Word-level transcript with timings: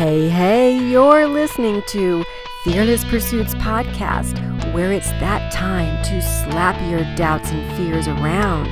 Hey, 0.00 0.30
hey, 0.30 0.78
you're 0.78 1.26
listening 1.26 1.82
to 1.88 2.24
Fearless 2.64 3.04
Pursuits 3.04 3.54
Podcast, 3.56 4.32
where 4.72 4.92
it's 4.92 5.10
that 5.20 5.52
time 5.52 6.02
to 6.04 6.22
slap 6.22 6.80
your 6.90 7.04
doubts 7.16 7.50
and 7.50 7.76
fears 7.76 8.08
around, 8.08 8.70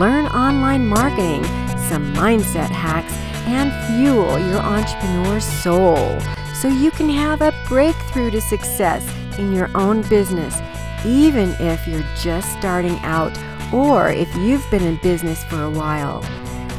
learn 0.00 0.26
online 0.26 0.88
marketing, 0.88 1.44
some 1.78 2.12
mindset 2.14 2.68
hacks, 2.68 3.12
and 3.46 3.70
fuel 3.94 4.40
your 4.40 4.58
entrepreneur 4.58 5.38
soul 5.38 6.18
so 6.52 6.66
you 6.66 6.90
can 6.90 7.10
have 7.10 7.42
a 7.42 7.54
breakthrough 7.68 8.32
to 8.32 8.40
success 8.40 9.08
in 9.38 9.52
your 9.52 9.70
own 9.76 10.02
business, 10.08 10.60
even 11.06 11.50
if 11.60 11.86
you're 11.86 12.02
just 12.20 12.50
starting 12.58 12.98
out 13.02 13.38
or 13.72 14.08
if 14.08 14.34
you've 14.34 14.68
been 14.72 14.82
in 14.82 14.96
business 14.96 15.44
for 15.44 15.62
a 15.62 15.70
while. 15.70 16.24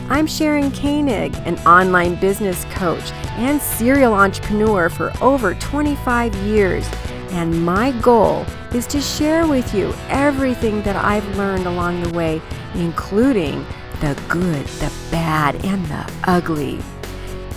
I'm 0.09 0.25
Sharon 0.25 0.71
Koenig, 0.71 1.35
an 1.39 1.57
online 1.67 2.15
business 2.15 2.63
coach 2.71 3.11
and 3.35 3.61
serial 3.61 4.13
entrepreneur 4.13 4.87
for 4.87 5.11
over 5.21 5.53
25 5.55 6.33
years, 6.37 6.87
and 7.31 7.65
my 7.65 7.91
goal 7.99 8.45
is 8.73 8.87
to 8.87 9.01
share 9.01 9.45
with 9.45 9.75
you 9.75 9.93
everything 10.07 10.81
that 10.83 10.95
I've 10.95 11.27
learned 11.35 11.65
along 11.65 12.03
the 12.03 12.17
way, 12.17 12.41
including 12.75 13.65
the 13.99 14.17
good, 14.29 14.65
the 14.65 14.93
bad, 15.11 15.55
and 15.65 15.85
the 15.87 16.09
ugly. 16.23 16.79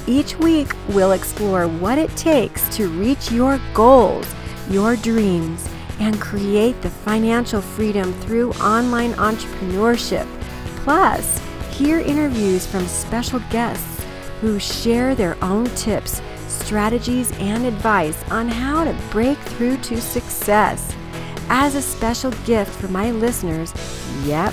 Each 0.08 0.36
week, 0.36 0.74
we'll 0.88 1.12
explore 1.12 1.68
what 1.68 1.98
it 1.98 2.14
takes 2.16 2.68
to 2.76 2.88
reach 2.88 3.30
your 3.30 3.60
goals, 3.74 4.26
your 4.68 4.96
dreams, 4.96 5.68
and 6.00 6.20
create 6.20 6.82
the 6.82 6.90
financial 6.90 7.60
freedom 7.60 8.12
through 8.14 8.50
online 8.54 9.12
entrepreneurship. 9.12 10.26
Plus, 10.82 11.40
hear 11.80 11.98
interviews 12.00 12.66
from 12.66 12.86
special 12.86 13.40
guests 13.48 14.04
who 14.42 14.58
share 14.58 15.14
their 15.14 15.42
own 15.42 15.64
tips, 15.76 16.20
strategies, 16.46 17.32
and 17.38 17.64
advice 17.64 18.22
on 18.30 18.48
how 18.48 18.84
to 18.84 18.94
break 19.10 19.38
through 19.38 19.78
to 19.78 19.98
success. 19.98 20.94
As 21.48 21.76
a 21.76 21.80
special 21.80 22.32
gift 22.44 22.70
for 22.78 22.88
my 22.88 23.12
listeners, 23.12 23.72
yep, 24.26 24.52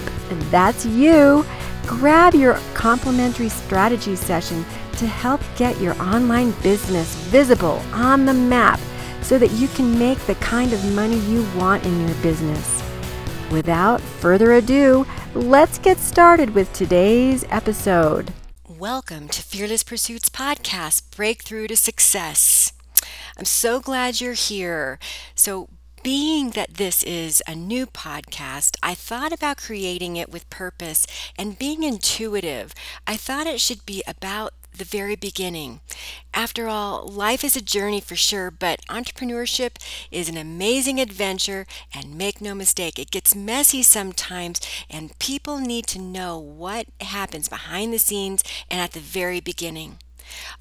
that's 0.49 0.85
you, 0.85 1.45
grab 1.85 2.33
your 2.33 2.57
complimentary 2.73 3.49
strategy 3.49 4.15
session 4.15 4.63
to 4.93 5.05
help 5.05 5.41
get 5.57 5.81
your 5.81 6.01
online 6.01 6.51
business 6.63 7.13
visible 7.25 7.81
on 7.91 8.25
the 8.25 8.33
map 8.33 8.79
so 9.21 9.37
that 9.37 9.51
you 9.51 9.67
can 9.67 9.99
make 9.99 10.17
the 10.27 10.35
kind 10.35 10.71
of 10.71 10.95
money 10.95 11.19
you 11.19 11.45
want 11.57 11.85
in 11.85 12.07
your 12.07 12.15
business. 12.21 12.76
Without 13.51 14.01
further 14.01 14.51
ado, 14.51 15.07
let's 15.33 15.77
get 15.77 15.99
started 15.99 16.53
with 16.53 16.71
today's 16.73 17.45
episode. 17.49 18.33
Welcome 18.67 19.29
to 19.29 19.41
Fearless 19.41 19.83
Pursuits 19.83 20.29
Podcast 20.29 21.15
Breakthrough 21.15 21.67
to 21.67 21.77
Success. 21.77 22.73
I'm 23.37 23.45
so 23.45 23.79
glad 23.79 24.19
you're 24.19 24.33
here. 24.33 24.99
So, 25.33 25.69
being 26.03 26.51
that 26.51 26.73
this 26.73 27.03
is 27.03 27.41
a 27.47 27.55
new 27.55 27.85
podcast, 27.85 28.75
I 28.83 28.93
thought 28.93 29.31
about 29.31 29.57
creating 29.57 30.17
it 30.17 30.29
with 30.29 30.49
purpose 30.49 31.07
and 31.39 31.57
being 31.57 31.83
intuitive. 31.83 32.73
I 33.07 33.15
thought 33.15 33.47
it 33.47 33.61
should 33.61 33.85
be 33.85 34.03
about 34.05 34.51
the 34.77 34.85
very 34.85 35.15
beginning. 35.15 35.81
After 36.33 36.67
all, 36.67 37.07
life 37.07 37.43
is 37.43 37.55
a 37.55 37.61
journey 37.61 37.99
for 37.99 38.15
sure, 38.15 38.51
but 38.51 38.85
entrepreneurship 38.87 39.77
is 40.11 40.29
an 40.29 40.37
amazing 40.37 40.99
adventure, 40.99 41.65
and 41.93 42.17
make 42.17 42.41
no 42.41 42.53
mistake, 42.55 42.99
it 42.99 43.11
gets 43.11 43.35
messy 43.35 43.83
sometimes, 43.83 44.61
and 44.89 45.17
people 45.19 45.57
need 45.57 45.87
to 45.87 45.99
know 45.99 46.37
what 46.37 46.87
happens 47.01 47.49
behind 47.49 47.93
the 47.93 47.99
scenes 47.99 48.43
and 48.69 48.79
at 48.79 48.91
the 48.91 48.99
very 48.99 49.39
beginning. 49.39 49.97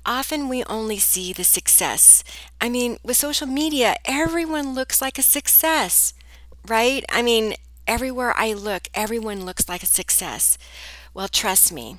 Often 0.05 0.49
we 0.49 0.65
only 0.65 0.99
see 0.99 1.33
the 1.33 1.45
success. 1.45 2.23
I 2.61 2.69
mean, 2.69 2.99
with 3.03 3.17
social 3.17 3.47
media, 3.47 3.97
everyone 4.05 4.75
looks 4.75 5.03
like 5.03 5.19
a 5.19 5.23
success, 5.23 6.15
right? 6.67 7.05
I 7.09 7.23
mean, 7.23 7.55
everywhere 7.87 8.33
I 8.37 8.53
look, 8.53 8.89
everyone 8.95 9.45
looks 9.45 9.69
like 9.69 9.83
a 9.83 9.87
success. 9.87 10.57
Well, 11.15 11.29
trust 11.29 11.73
me, 11.73 11.99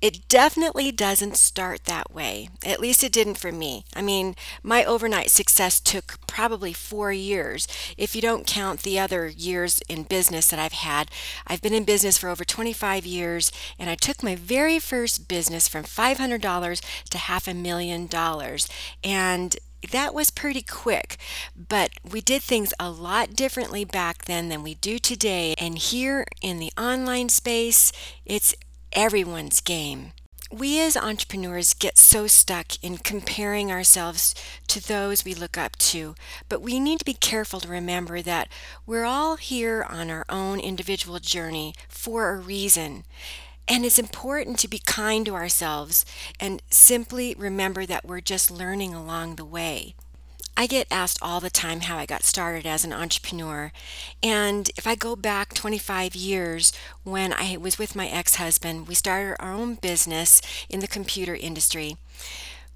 it 0.00 0.28
definitely 0.28 0.92
doesn't 0.92 1.36
start 1.36 1.84
that 1.84 2.12
way. 2.12 2.48
At 2.64 2.80
least 2.80 3.02
it 3.02 3.12
didn't 3.12 3.38
for 3.38 3.50
me. 3.50 3.84
I 3.94 4.02
mean, 4.02 4.36
my 4.62 4.84
overnight 4.84 5.30
success 5.30 5.80
took 5.80 6.24
probably 6.26 6.72
four 6.72 7.12
years. 7.12 7.66
If 7.96 8.14
you 8.14 8.22
don't 8.22 8.46
count 8.46 8.82
the 8.82 8.98
other 8.98 9.26
years 9.26 9.80
in 9.88 10.04
business 10.04 10.50
that 10.50 10.60
I've 10.60 10.72
had, 10.72 11.10
I've 11.46 11.62
been 11.62 11.74
in 11.74 11.84
business 11.84 12.18
for 12.18 12.28
over 12.28 12.44
25 12.44 13.06
years, 13.06 13.50
and 13.78 13.90
I 13.90 13.96
took 13.96 14.22
my 14.22 14.36
very 14.36 14.78
first 14.78 15.28
business 15.28 15.66
from 15.66 15.84
$500 15.84 16.80
to 17.10 17.18
half 17.18 17.48
a 17.48 17.54
million 17.54 18.06
dollars. 18.06 18.68
And 19.02 19.56
that 19.92 20.12
was 20.12 20.30
pretty 20.30 20.62
quick, 20.62 21.16
but 21.56 21.90
we 22.08 22.20
did 22.20 22.42
things 22.42 22.74
a 22.80 22.90
lot 22.90 23.34
differently 23.34 23.84
back 23.84 24.24
then 24.24 24.48
than 24.48 24.62
we 24.62 24.74
do 24.74 24.98
today. 24.98 25.54
And 25.56 25.78
here 25.78 26.26
in 26.42 26.58
the 26.58 26.72
online 26.76 27.28
space, 27.28 27.92
it's 28.26 28.54
everyone's 28.92 29.60
game. 29.60 30.12
We 30.50 30.80
as 30.80 30.96
entrepreneurs 30.96 31.74
get 31.74 31.98
so 31.98 32.26
stuck 32.26 32.82
in 32.82 32.96
comparing 32.98 33.70
ourselves 33.70 34.34
to 34.68 34.86
those 34.86 35.24
we 35.24 35.34
look 35.34 35.58
up 35.58 35.76
to, 35.76 36.14
but 36.48 36.62
we 36.62 36.80
need 36.80 37.00
to 37.00 37.04
be 37.04 37.12
careful 37.12 37.60
to 37.60 37.68
remember 37.68 38.22
that 38.22 38.48
we're 38.86 39.04
all 39.04 39.36
here 39.36 39.84
on 39.86 40.10
our 40.10 40.24
own 40.30 40.58
individual 40.58 41.18
journey 41.18 41.74
for 41.88 42.30
a 42.30 42.38
reason. 42.38 43.04
And 43.68 43.84
it's 43.84 43.98
important 43.98 44.58
to 44.60 44.68
be 44.68 44.78
kind 44.78 45.26
to 45.26 45.34
ourselves 45.34 46.06
and 46.40 46.62
simply 46.70 47.34
remember 47.36 47.84
that 47.84 48.06
we're 48.06 48.22
just 48.22 48.50
learning 48.50 48.94
along 48.94 49.36
the 49.36 49.44
way. 49.44 49.94
I 50.60 50.66
get 50.66 50.88
asked 50.90 51.20
all 51.22 51.38
the 51.38 51.50
time 51.50 51.82
how 51.82 51.98
I 51.98 52.04
got 52.04 52.24
started 52.24 52.66
as 52.66 52.84
an 52.84 52.92
entrepreneur. 52.92 53.70
And 54.24 54.68
if 54.76 54.88
I 54.88 54.96
go 54.96 55.14
back 55.14 55.54
25 55.54 56.16
years 56.16 56.72
when 57.04 57.32
I 57.32 57.56
was 57.56 57.78
with 57.78 57.94
my 57.94 58.08
ex 58.08 58.34
husband, 58.34 58.88
we 58.88 58.96
started 58.96 59.36
our 59.38 59.52
own 59.52 59.76
business 59.76 60.42
in 60.68 60.80
the 60.80 60.88
computer 60.88 61.36
industry. 61.36 61.96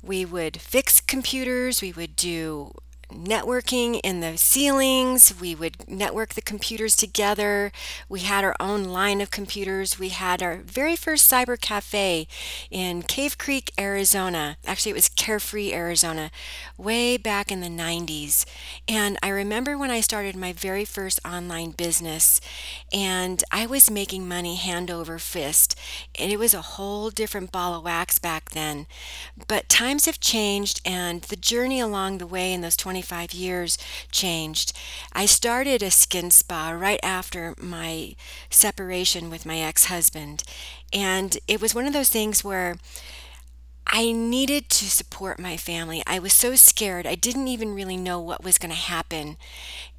We 0.00 0.24
would 0.24 0.60
fix 0.60 1.00
computers, 1.00 1.82
we 1.82 1.90
would 1.90 2.14
do 2.14 2.72
networking 3.12 4.00
in 4.02 4.20
the 4.20 4.36
ceilings. 4.36 5.38
We 5.40 5.54
would 5.54 5.88
network 5.88 6.34
the 6.34 6.40
computers 6.40 6.96
together. 6.96 7.72
We 8.08 8.20
had 8.20 8.44
our 8.44 8.56
own 8.58 8.84
line 8.84 9.20
of 9.20 9.30
computers. 9.30 9.98
We 9.98 10.10
had 10.10 10.42
our 10.42 10.56
very 10.56 10.96
first 10.96 11.30
cyber 11.30 11.60
cafe 11.60 12.26
in 12.70 13.02
Cave 13.02 13.38
Creek, 13.38 13.72
Arizona. 13.78 14.56
Actually, 14.66 14.92
it 14.92 14.94
was 14.94 15.08
Carefree, 15.08 15.72
Arizona, 15.72 16.30
way 16.78 17.16
back 17.16 17.52
in 17.52 17.60
the 17.60 17.68
90s. 17.68 18.44
And 18.88 19.18
I 19.22 19.28
remember 19.28 19.76
when 19.76 19.90
I 19.90 20.00
started 20.00 20.34
my 20.36 20.52
very 20.52 20.84
first 20.84 21.20
online 21.24 21.72
business, 21.72 22.40
and 22.92 23.44
I 23.52 23.66
was 23.66 23.90
making 23.90 24.26
money 24.26 24.56
hand 24.56 24.90
over 24.90 25.18
fist. 25.18 25.78
And 26.18 26.32
it 26.32 26.38
was 26.38 26.54
a 26.54 26.62
whole 26.62 27.10
different 27.10 27.52
ball 27.52 27.74
of 27.74 27.84
wax 27.84 28.18
back 28.18 28.50
then. 28.50 28.86
But 29.46 29.68
times 29.68 30.06
have 30.06 30.20
changed, 30.20 30.80
and 30.84 31.22
the 31.22 31.36
journey 31.36 31.80
along 31.80 32.18
the 32.18 32.26
way 32.26 32.52
in 32.52 32.60
those 32.60 32.76
20 32.76 33.01
25 33.02 33.32
years 33.34 33.78
changed. 34.10 34.72
I 35.12 35.26
started 35.26 35.82
a 35.82 35.90
skin 35.90 36.30
spa 36.30 36.70
right 36.70 37.00
after 37.02 37.54
my 37.60 38.14
separation 38.48 39.28
with 39.28 39.44
my 39.44 39.58
ex 39.58 39.86
husband. 39.86 40.44
And 40.92 41.36
it 41.48 41.60
was 41.60 41.74
one 41.74 41.86
of 41.86 41.92
those 41.92 42.08
things 42.08 42.44
where 42.44 42.76
I 43.86 44.12
needed 44.12 44.68
to 44.70 44.84
support 44.88 45.40
my 45.40 45.56
family. 45.56 46.02
I 46.06 46.18
was 46.20 46.32
so 46.32 46.54
scared. 46.54 47.06
I 47.06 47.16
didn't 47.16 47.48
even 47.48 47.74
really 47.74 47.96
know 47.96 48.20
what 48.20 48.44
was 48.44 48.56
going 48.56 48.70
to 48.70 48.76
happen. 48.76 49.36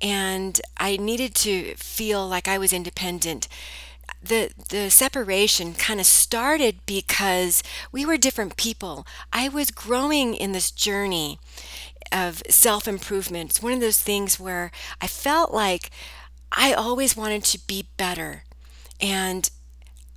And 0.01 0.59
I 0.77 0.95
needed 0.97 1.35
to 1.35 1.75
feel 1.75 2.27
like 2.27 2.47
I 2.47 2.57
was 2.57 2.71
independent 2.73 3.47
the 4.21 4.51
the 4.69 4.89
separation 4.89 5.73
kind 5.73 5.99
of 5.99 6.05
started 6.05 6.79
because 6.85 7.61
we 7.91 8.05
were 8.05 8.17
different 8.17 8.55
people. 8.57 9.05
I 9.31 9.49
was 9.49 9.71
growing 9.71 10.33
in 10.33 10.51
this 10.53 10.71
journey 10.71 11.39
of 12.13 12.43
self 12.49 12.87
improvement. 12.87 13.49
It's 13.51 13.61
one 13.61 13.73
of 13.73 13.79
those 13.81 14.01
things 14.01 14.39
where 14.39 14.71
I 15.01 15.07
felt 15.07 15.53
like 15.53 15.89
I 16.51 16.73
always 16.73 17.17
wanted 17.17 17.43
to 17.45 17.59
be 17.67 17.87
better. 17.97 18.43
And 19.01 19.49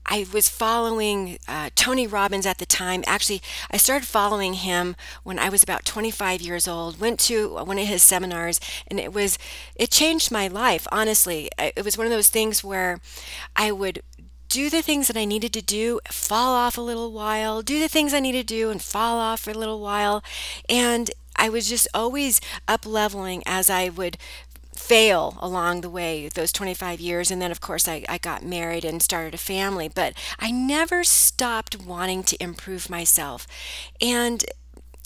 I 0.09 0.25
was 0.33 0.49
following 0.49 1.39
uh, 1.49 1.71
Tony 1.75 2.07
Robbins 2.07 2.47
at 2.47 2.59
the 2.59 2.67
time. 2.67 3.03
Actually, 3.07 3.43
I 3.71 3.77
started 3.77 4.07
following 4.07 4.55
him 4.55 4.95
when 5.25 5.39
I 5.39 5.49
was 5.49 5.63
about 5.63 5.85
25 5.85 6.41
years 6.41 6.69
old. 6.69 7.01
Went 7.01 7.19
to 7.21 7.55
one 7.65 7.79
of 7.79 7.89
his 7.89 8.03
seminars, 8.03 8.61
and 8.87 9.01
it 9.01 9.13
was 9.13 9.39
it 9.75 9.91
changed 9.91 10.31
my 10.31 10.47
life. 10.47 10.87
Honestly, 10.93 11.51
it 11.59 11.85
was 11.85 11.99
one 11.99 12.07
of 12.07 12.13
those 12.13 12.29
things 12.29 12.63
where 12.63 13.01
I 13.57 13.73
would 13.73 14.03
do 14.49 14.71
the 14.71 14.83
things 14.83 15.09
that 15.09 15.17
I 15.17 15.25
needed 15.25 15.53
to 15.55 15.63
do, 15.63 15.99
fall 16.09 16.55
off 16.55 16.79
a 16.79 16.81
little 16.81 17.13
while, 17.13 17.63
do 17.63 17.81
the 17.81 17.89
things 17.89 18.15
I 18.15 18.21
needed 18.21 18.47
to 18.47 18.55
do, 18.55 18.71
and 18.71 18.81
fall 18.81 19.19
off 19.19 19.41
for 19.41 19.51
a 19.51 19.55
little 19.55 19.81
while, 19.81 20.23
and 20.69 21.11
I 21.37 21.49
was 21.49 21.69
just 21.69 21.89
always 21.95 22.41
up 22.67 22.87
leveling 22.87 23.43
as 23.47 23.71
I 23.71 23.89
would 23.89 24.19
fail 24.75 25.39
along 25.41 25.81
the 25.81 25.91
way 25.91 26.29
those 26.35 26.53
25 26.53 27.01
years 27.01 27.31
and 27.31 27.41
then 27.41 27.51
of 27.51 27.61
course 27.63 27.89
I, 27.89 28.05
I 28.09 28.19
got 28.19 28.45
married 28.45 28.85
and 28.85 29.03
started 29.03 29.33
a 29.33 29.39
family 29.39 29.89
but 29.89 30.13
i 30.39 30.51
never 30.51 31.03
stopped 31.03 31.81
wanting 31.81 32.23
to 32.25 32.43
improve 32.43 32.89
myself. 32.89 33.47
And 34.01 34.45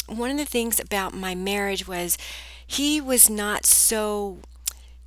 one 0.06 0.30
of 0.30 0.36
the 0.36 0.44
things 0.44 0.80
about 0.80 1.14
my 1.14 1.34
marriage 1.34 1.86
was 1.86 2.18
he 2.66 3.00
was 3.00 3.30
not 3.30 3.66
so 3.66 4.38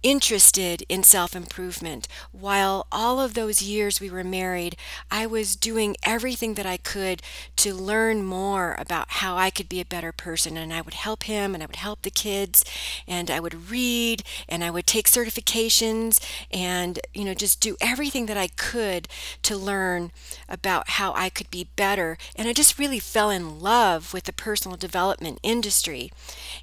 interested 0.04 0.84
in 0.90 1.02
self 1.04 1.36
improvement. 1.36 2.08
While 2.32 2.86
all 2.92 3.20
of 3.20 3.34
those 3.34 3.62
years 3.62 4.00
we 4.00 4.10
were 4.10 4.24
married, 4.24 4.76
I 5.10 5.26
was 5.26 5.56
doing 5.56 5.96
everything 6.04 6.54
that 6.56 6.66
I 6.66 6.78
could 6.78 7.22
to 7.58 7.74
learn 7.74 8.24
more 8.24 8.76
about 8.78 9.08
how 9.10 9.38
I 9.38 9.50
could 9.50 9.70
be 9.70 9.80
a 9.80 9.86
better 9.86 10.12
person. 10.12 10.58
And 10.58 10.74
I 10.74 10.82
would 10.82 10.94
help 10.94 11.24
him 11.24 11.54
and 11.54 11.64
I 11.64 11.66
would 11.66 11.78
help 11.78 12.02
the 12.02 12.12
kids 12.12 12.64
and 13.08 13.32
I 13.32 13.40
would 13.40 13.72
read 13.72 14.24
and 14.48 14.64
I 14.64 14.70
would 14.70 14.86
take 14.86 15.08
certifications 15.08 16.20
and, 16.52 17.00
you 17.14 17.24
know, 17.24 17.34
just 17.34 17.62
do 17.62 17.78
everything 17.82 18.26
that 18.28 18.38
I 18.38 18.48
could 18.48 19.08
to 19.44 19.58
learn 19.58 20.12
about 20.50 20.90
how 20.90 21.14
I 21.14 21.30
could 21.30 21.50
be 21.50 21.70
better. 21.76 22.18
And 22.36 22.48
I 22.48 22.54
just 22.54 22.78
really 22.78 23.00
fell 23.00 23.30
in 23.30 23.60
love 23.60 24.14
with 24.14 24.26
the 24.26 24.34
personal 24.34 24.78
development 24.78 25.40
industry. 25.44 26.12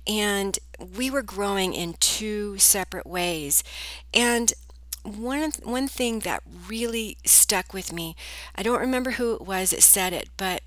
And 0.07 0.59
we 0.97 1.11
were 1.11 1.23
growing 1.23 1.73
in 1.75 1.95
two 1.95 2.59
separate 2.59 3.07
ways. 3.07 3.63
And 4.13 4.53
one 5.03 5.53
one 5.63 5.89
thing 5.89 6.21
that 6.21 6.43
really 6.69 7.17
stuck 7.25 7.73
with 7.73 7.93
me, 7.93 8.15
I 8.55 8.63
don't 8.63 8.81
remember 8.81 9.13
who 9.13 9.35
it 9.35 9.43
was 9.43 9.71
that 9.71 9.83
said 9.83 10.13
it, 10.13 10.29
but 10.37 10.63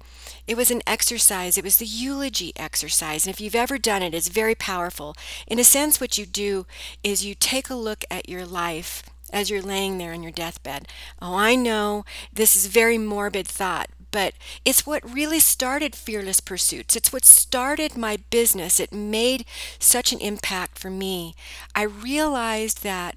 it 0.48 0.58
was 0.58 0.72
an 0.72 0.82
exercise. 0.88 1.58
It 1.58 1.64
was 1.64 1.78
the 1.78 1.86
eulogy 1.86 2.52
exercise. 2.56 3.26
And 3.26 3.34
if 3.34 3.40
you've 3.40 3.56
ever 3.56 3.78
done 3.78 4.02
it, 4.02 4.14
it's 4.14 4.28
very 4.28 4.56
powerful. 4.56 5.16
In 5.48 5.60
a 5.60 5.64
sense, 5.64 6.02
what 6.02 6.18
you 6.18 6.26
do 6.26 6.66
is 7.04 7.26
you 7.26 7.36
take 7.36 7.70
a 7.70 7.76
look 7.76 8.04
at 8.10 8.28
your 8.28 8.46
life 8.46 9.04
as 9.32 9.50
you're 9.50 9.62
laying 9.62 9.98
there 9.98 10.14
on 10.14 10.24
your 10.24 10.32
deathbed. 10.32 10.88
Oh, 11.22 11.36
I 11.36 11.56
know 11.56 12.06
this 12.32 12.56
is 12.56 12.68
very 12.68 12.98
morbid 12.98 13.48
thought, 13.48 13.90
but 14.14 14.36
it's 14.64 14.86
what 14.86 15.12
really 15.12 15.40
started 15.40 15.96
Fearless 15.96 16.40
Pursuits. 16.40 16.96
It's 16.96 17.12
what 17.12 17.26
started 17.26 17.98
my 17.98 18.20
business. 18.30 18.80
It 18.80 18.94
made 18.94 19.44
such 19.80 20.14
an 20.14 20.20
impact 20.20 20.78
for 20.78 20.92
me. 20.92 21.34
I 21.74 21.82
realized 21.82 22.84
that 22.84 23.16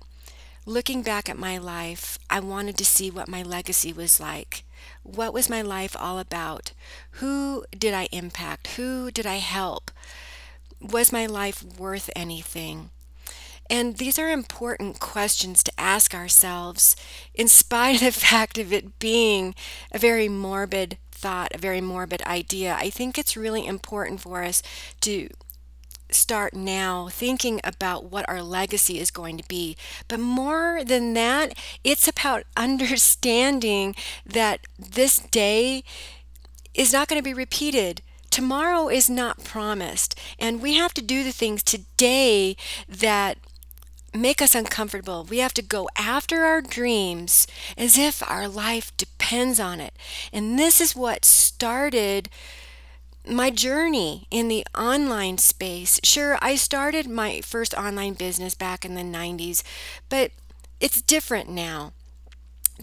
looking 0.64 1.02
back 1.02 1.28
at 1.28 1.38
my 1.38 1.58
life, 1.58 2.19
I 2.31 2.40
wanted 2.40 2.78
to 2.78 2.84
see 2.87 3.10
what 3.10 3.28
my 3.28 3.43
legacy 3.43 3.93
was 3.93 4.19
like. 4.19 4.64
What 5.02 5.34
was 5.34 5.50
my 5.50 5.60
life 5.60 5.94
all 6.00 6.19
about? 6.19 6.72
Who 7.20 7.66
did 7.76 7.92
I 7.92 8.08
impact? 8.10 8.69
Who 8.78 9.10
did 9.10 9.26
I 9.26 9.37
help? 9.37 9.90
Was 10.81 11.12
my 11.12 11.26
life 11.26 11.62
worth 11.78 12.08
anything? 12.16 12.88
And 13.68 13.96
these 13.96 14.18
are 14.18 14.30
important 14.30 15.00
questions 15.00 15.62
to 15.64 15.72
ask 15.78 16.14
ourselves, 16.14 16.96
in 17.34 17.48
spite 17.48 17.96
of 17.96 18.00
the 18.00 18.12
fact 18.20 18.58
of 18.58 18.72
it 18.72 18.98
being 18.98 19.54
a 19.92 19.98
very 19.98 20.28
morbid 20.28 20.98
thought, 21.10 21.54
a 21.54 21.58
very 21.58 21.80
morbid 21.80 22.22
idea. 22.22 22.76
I 22.78 22.90
think 22.90 23.18
it's 23.18 23.36
really 23.36 23.66
important 23.66 24.20
for 24.20 24.42
us 24.42 24.62
to 25.00 25.28
start 26.10 26.54
now 26.54 27.08
thinking 27.08 27.60
about 27.64 28.04
what 28.04 28.28
our 28.28 28.42
legacy 28.42 29.00
is 29.00 29.10
going 29.10 29.36
to 29.36 29.48
be. 29.48 29.76
But 30.08 30.20
more 30.20 30.84
than 30.84 31.14
that, 31.14 31.56
it's 31.82 32.06
about 32.08 32.44
understanding 32.56 33.94
that 34.24 34.60
this 34.78 35.18
day 35.18 35.82
is 36.74 36.92
not 36.92 37.08
going 37.08 37.20
to 37.20 37.24
be 37.24 37.34
repeated. 37.34 38.02
Tomorrow 38.30 38.88
is 38.88 39.08
not 39.08 39.44
promised, 39.44 40.18
and 40.38 40.60
we 40.60 40.74
have 40.74 40.92
to 40.94 41.02
do 41.02 41.24
the 41.24 41.32
things 41.32 41.62
today 41.62 42.54
that 42.86 43.38
make 44.16 44.42
us 44.42 44.54
uncomfortable. 44.54 45.24
We 45.24 45.38
have 45.38 45.54
to 45.54 45.62
go 45.62 45.88
after 45.96 46.44
our 46.44 46.60
dreams 46.60 47.46
as 47.76 47.98
if 47.98 48.22
our 48.28 48.48
life 48.48 48.96
depends 48.96 49.60
on 49.60 49.80
it. 49.80 49.94
And 50.32 50.58
this 50.58 50.80
is 50.80 50.96
what 50.96 51.24
started 51.24 52.28
my 53.28 53.50
journey 53.50 54.26
in 54.30 54.48
the 54.48 54.64
online 54.76 55.38
space. 55.38 56.00
Sure, 56.04 56.38
I 56.40 56.54
started 56.54 57.08
my 57.08 57.40
first 57.40 57.74
online 57.74 58.14
business 58.14 58.54
back 58.54 58.84
in 58.84 58.94
the 58.94 59.02
90s, 59.02 59.62
but 60.08 60.30
it's 60.80 61.02
different 61.02 61.48
now 61.48 61.92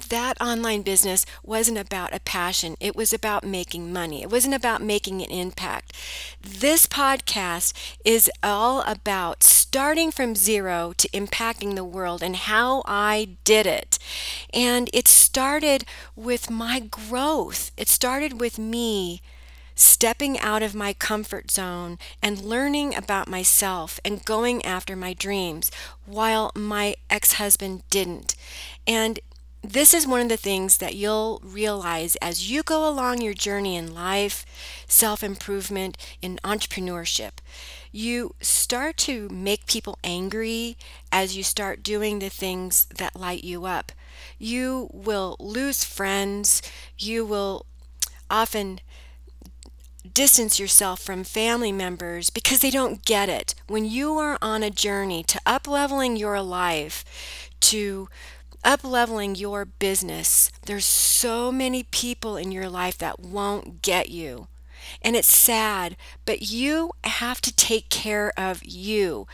that 0.10 0.40
online 0.42 0.82
business 0.82 1.26
wasn't 1.44 1.78
about 1.78 2.14
a 2.14 2.20
passion. 2.20 2.76
It 2.80 2.96
was 2.96 3.14
about 3.14 3.44
making 3.44 3.94
money. 3.94 4.22
It 4.22 4.32
wasn't 4.32 4.56
about 4.56 4.82
making 4.82 5.22
an 5.22 5.30
impact. 5.32 5.94
This 6.42 6.86
podcast 6.88 7.74
is 8.04 8.30
all 8.42 8.82
about 8.82 9.44
starting 9.44 10.12
from 10.12 10.36
zero 10.36 10.94
to 10.98 11.10
impacting 11.10 11.76
the 11.76 11.84
world 11.84 12.22
and 12.24 12.36
how 12.36 12.84
I 12.86 13.38
did 13.44 13.66
it. 13.66 14.00
And 14.54 14.90
it 14.94 15.08
started 15.08 15.86
with 16.16 16.50
my 16.50 16.80
growth. 16.80 17.72
It 17.78 17.88
started 17.88 18.40
with 18.40 18.58
me 18.60 19.22
stepping 19.76 20.40
out 20.40 20.62
of 20.62 20.76
my 20.76 20.94
comfort 20.94 21.50
zone 21.50 21.98
and 22.22 22.44
learning 22.44 22.94
about 22.96 23.28
myself 23.28 24.00
and 24.06 24.24
going 24.24 24.64
after 24.66 24.96
my 24.96 25.14
dreams 25.14 25.72
while 26.06 26.52
my 26.56 26.96
ex 27.10 27.34
husband 27.34 27.84
didn't. 27.90 28.36
And 28.86 29.20
this 29.64 29.94
is 29.94 30.06
one 30.06 30.22
of 30.22 30.30
the 30.30 30.38
things 30.38 30.78
that 30.78 30.96
you'll 30.96 31.42
realize 31.44 32.16
as 32.18 32.52
you 32.52 32.64
go 32.64 32.88
along 32.88 33.22
your 33.22 33.34
journey 33.34 33.76
in 33.78 33.94
life, 33.94 34.46
self 34.88 35.24
improvement, 35.24 35.98
in 36.22 36.40
entrepreneurship. 36.44 37.32
You 37.92 38.36
start 38.42 38.98
to 38.98 39.30
make 39.30 39.66
people 39.66 39.98
angry 40.04 40.78
as 41.12 41.38
you 41.38 41.44
start 41.44 41.84
doing 41.84 42.20
the 42.20 42.30
things 42.30 42.86
that 42.98 43.16
light 43.16 43.44
you 43.44 43.66
up. 43.66 43.92
You 44.38 44.90
will 44.92 45.38
lose 45.40 45.84
friends. 45.84 46.62
You 46.98 47.26
will 47.26 47.66
often 48.30 48.80
distance 50.14 50.60
yourself 50.60 51.00
from 51.00 51.24
family 51.24 51.72
members 51.72 52.30
because 52.30 52.60
they 52.60 52.70
don't 52.70 53.06
get 53.06 53.30
it. 53.30 53.56
When 53.68 53.86
you 53.86 54.18
are 54.18 54.38
on 54.42 54.62
a 54.64 54.70
journey 54.70 55.24
to 55.24 55.40
up 55.46 55.68
leveling 55.68 56.18
your 56.18 56.42
life, 56.42 57.06
to 57.62 58.10
up 58.64 58.84
leveling 58.84 59.36
your 59.36 59.66
business, 59.66 60.52
there's 60.66 60.86
so 60.86 61.52
many 61.52 61.84
people 61.84 62.38
in 62.38 62.52
your 62.52 62.70
life 62.70 62.98
that 62.98 63.20
won't 63.20 63.82
get 63.82 64.10
you. 64.10 64.48
And 65.02 65.16
it's 65.16 65.34
sad, 65.34 65.96
but 66.26 66.42
you 66.42 66.92
have 67.04 67.42
to 67.42 67.56
take 67.56 67.90
care 67.90 68.34
of 68.38 68.64
you. 68.64 69.28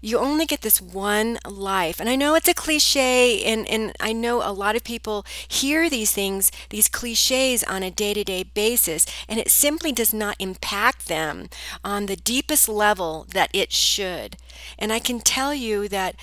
You 0.00 0.18
only 0.18 0.44
get 0.44 0.60
this 0.60 0.82
one 0.82 1.38
life. 1.48 1.98
And 1.98 2.10
I 2.10 2.16
know 2.16 2.34
it's 2.34 2.48
a 2.48 2.52
cliche, 2.54 3.42
and, 3.42 3.66
and 3.66 3.94
I 4.00 4.12
know 4.12 4.42
a 4.42 4.52
lot 4.52 4.76
of 4.76 4.84
people 4.84 5.24
hear 5.48 5.88
these 5.88 6.12
things, 6.12 6.52
these 6.68 6.90
cliches, 6.90 7.64
on 7.64 7.82
a 7.82 7.90
day 7.90 8.12
to 8.12 8.22
day 8.22 8.42
basis, 8.42 9.06
and 9.28 9.40
it 9.40 9.50
simply 9.50 9.92
does 9.92 10.12
not 10.12 10.36
impact 10.38 11.06
them 11.06 11.48
on 11.82 12.04
the 12.04 12.16
deepest 12.16 12.68
level 12.68 13.26
that 13.32 13.50
it 13.54 13.72
should. 13.72 14.36
And 14.78 14.92
I 14.92 14.98
can 14.98 15.20
tell 15.20 15.54
you 15.54 15.88
that 15.88 16.16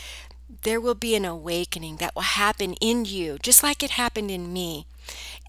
there 0.64 0.82
will 0.82 0.96
be 0.96 1.16
an 1.16 1.26
awakening 1.26 1.98
that 1.98 2.16
will 2.16 2.22
happen 2.22 2.74
in 2.76 3.06
you, 3.06 3.38
just 3.42 3.64
like 3.64 3.84
it 3.84 3.92
happened 3.92 4.32
in 4.32 4.52
me. 4.54 4.86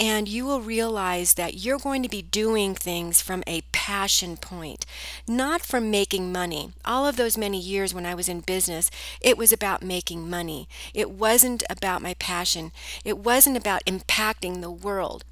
And 0.01 0.29
you 0.29 0.45
will 0.45 0.61
realize 0.61 1.35
that 1.35 1.55
you're 1.55 1.79
going 1.79 2.03
to 2.03 2.09
be 2.09 2.23
doing 2.23 2.75
things 2.75 3.21
from 3.21 3.45
a 3.47 3.63
passion 3.73 4.37
point, 4.37 4.87
not 5.29 5.61
from 5.61 5.91
making 5.91 6.33
money. 6.33 6.73
All 6.85 7.07
of 7.07 7.17
those 7.17 7.37
many 7.37 7.59
years 7.59 7.93
when 7.95 8.07
I 8.07 8.15
was 8.15 8.29
in 8.29 8.41
business, 8.41 8.91
it 9.21 9.37
was 9.37 9.53
about 9.53 9.83
making 9.83 10.29
money. 10.29 10.69
It 10.95 11.11
wasn't 11.11 11.63
about 11.69 12.03
my 12.03 12.15
passion. 12.15 12.73
It 13.05 13.19
wasn't 13.19 13.57
about 13.57 13.85
impacting 13.85 14.61
the 14.61 14.71
world. 14.71 15.25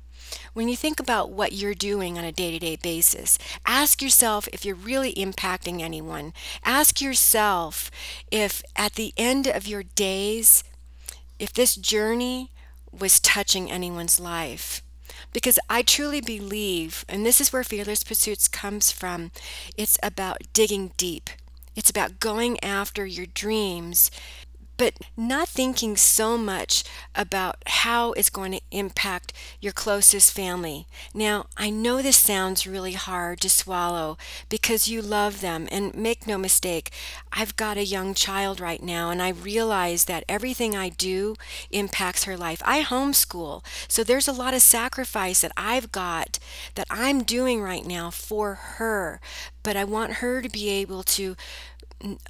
When 0.60 0.68
you 0.68 0.76
think 0.76 1.00
about 1.00 1.30
what 1.30 1.54
you're 1.54 1.72
doing 1.72 2.18
on 2.18 2.24
a 2.26 2.32
day 2.32 2.50
to 2.50 2.58
day 2.58 2.76
basis, 2.76 3.38
ask 3.64 4.02
yourself 4.02 4.46
if 4.52 4.62
you're 4.62 4.74
really 4.74 5.14
impacting 5.14 5.80
anyone. 5.80 6.34
Ask 6.62 7.00
yourself 7.00 7.90
if 8.30 8.62
at 8.76 8.92
the 8.92 9.14
end 9.16 9.46
of 9.46 9.66
your 9.66 9.82
days, 9.82 10.62
if 11.38 11.54
this 11.54 11.76
journey 11.76 12.50
was 12.92 13.20
touching 13.20 13.70
anyone's 13.70 14.20
life. 14.20 14.82
Because 15.32 15.58
I 15.70 15.80
truly 15.80 16.20
believe, 16.20 17.06
and 17.08 17.24
this 17.24 17.40
is 17.40 17.54
where 17.54 17.64
Fearless 17.64 18.04
Pursuits 18.04 18.46
comes 18.46 18.92
from, 18.92 19.30
it's 19.78 19.98
about 20.02 20.42
digging 20.52 20.92
deep. 20.98 21.30
It's 21.74 21.88
about 21.88 22.20
going 22.20 22.62
after 22.62 23.06
your 23.06 23.24
dreams 23.24 24.10
but 24.80 24.94
not 25.14 25.46
thinking 25.46 25.94
so 25.94 26.38
much 26.38 26.84
about 27.14 27.56
how 27.66 28.12
it's 28.12 28.30
going 28.30 28.50
to 28.50 28.62
impact 28.70 29.30
your 29.60 29.74
closest 29.74 30.32
family. 30.32 30.86
Now, 31.12 31.48
I 31.54 31.68
know 31.68 32.00
this 32.00 32.16
sounds 32.16 32.66
really 32.66 32.94
hard 32.94 33.42
to 33.42 33.50
swallow 33.50 34.16
because 34.48 34.88
you 34.88 35.02
love 35.02 35.42
them, 35.42 35.68
and 35.70 35.94
make 35.94 36.26
no 36.26 36.38
mistake, 36.38 36.92
I've 37.30 37.56
got 37.56 37.76
a 37.76 37.84
young 37.84 38.14
child 38.14 38.58
right 38.58 38.82
now, 38.82 39.10
and 39.10 39.20
I 39.20 39.28
realize 39.28 40.06
that 40.06 40.24
everything 40.30 40.74
I 40.74 40.88
do 40.88 41.36
impacts 41.70 42.24
her 42.24 42.38
life. 42.38 42.62
I 42.64 42.80
homeschool, 42.82 43.62
so 43.86 44.02
there's 44.02 44.28
a 44.28 44.32
lot 44.32 44.54
of 44.54 44.62
sacrifice 44.62 45.42
that 45.42 45.52
I've 45.58 45.92
got 45.92 46.38
that 46.74 46.86
I'm 46.88 47.22
doing 47.22 47.60
right 47.60 47.84
now 47.84 48.10
for 48.10 48.54
her, 48.54 49.20
but 49.62 49.76
I 49.76 49.84
want 49.84 50.14
her 50.14 50.40
to 50.40 50.48
be 50.48 50.70
able 50.70 51.02
to 51.02 51.36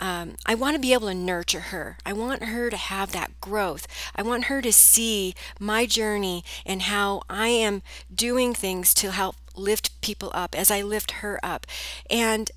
um, 0.00 0.36
I 0.46 0.54
want 0.54 0.74
to 0.74 0.80
be 0.80 0.92
able 0.92 1.08
to 1.08 1.14
nurture 1.14 1.60
her. 1.60 1.98
I 2.04 2.12
want 2.12 2.44
her 2.44 2.70
to 2.70 2.76
have 2.76 3.12
that 3.12 3.40
growth. 3.40 3.86
I 4.14 4.22
want 4.22 4.44
her 4.44 4.60
to 4.62 4.72
see 4.72 5.34
my 5.58 5.86
journey 5.86 6.44
and 6.66 6.82
how 6.82 7.22
I 7.28 7.48
am 7.48 7.82
doing 8.12 8.54
things 8.54 8.92
to 8.94 9.12
help 9.12 9.36
lift 9.56 10.00
people 10.00 10.30
up 10.34 10.54
as 10.54 10.70
I 10.70 10.82
lift 10.82 11.10
her 11.22 11.38
up. 11.42 11.66
And 12.08 12.50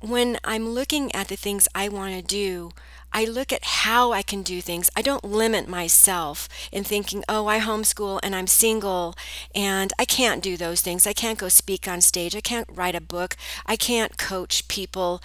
when 0.00 0.38
I'm 0.42 0.68
looking 0.68 1.14
at 1.14 1.28
the 1.28 1.36
things 1.36 1.68
I 1.74 1.88
want 1.88 2.14
to 2.14 2.22
do, 2.22 2.70
I 3.12 3.24
look 3.24 3.52
at 3.52 3.64
how 3.64 4.12
I 4.12 4.22
can 4.22 4.42
do 4.42 4.60
things. 4.60 4.90
I 4.96 5.02
don't 5.02 5.24
limit 5.24 5.68
myself 5.68 6.48
in 6.72 6.82
thinking, 6.82 7.22
oh, 7.28 7.46
I 7.46 7.60
homeschool 7.60 8.18
and 8.22 8.34
I'm 8.34 8.46
single 8.46 9.14
and 9.54 9.92
I 9.98 10.06
can't 10.06 10.42
do 10.42 10.56
those 10.56 10.80
things. 10.80 11.06
I 11.06 11.12
can't 11.12 11.38
go 11.38 11.48
speak 11.48 11.86
on 11.86 12.00
stage. 12.00 12.34
I 12.34 12.40
can't 12.40 12.68
write 12.72 12.94
a 12.94 13.00
book. 13.02 13.36
I 13.66 13.76
can't 13.76 14.16
coach 14.16 14.66
people 14.66 15.20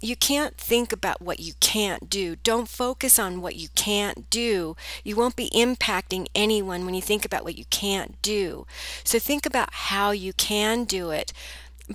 you 0.00 0.16
can't 0.16 0.56
think 0.56 0.92
about 0.92 1.20
what 1.20 1.40
you 1.40 1.52
can't 1.60 2.08
do. 2.08 2.36
Don't 2.36 2.68
focus 2.68 3.18
on 3.18 3.42
what 3.42 3.56
you 3.56 3.68
can't 3.74 4.30
do. 4.30 4.76
You 5.04 5.16
won't 5.16 5.36
be 5.36 5.50
impacting 5.50 6.26
anyone 6.34 6.84
when 6.84 6.94
you 6.94 7.02
think 7.02 7.24
about 7.24 7.44
what 7.44 7.58
you 7.58 7.66
can't 7.66 8.20
do. 8.22 8.66
So 9.04 9.18
think 9.18 9.44
about 9.44 9.68
how 9.72 10.10
you 10.10 10.32
can 10.32 10.84
do 10.84 11.10
it. 11.10 11.32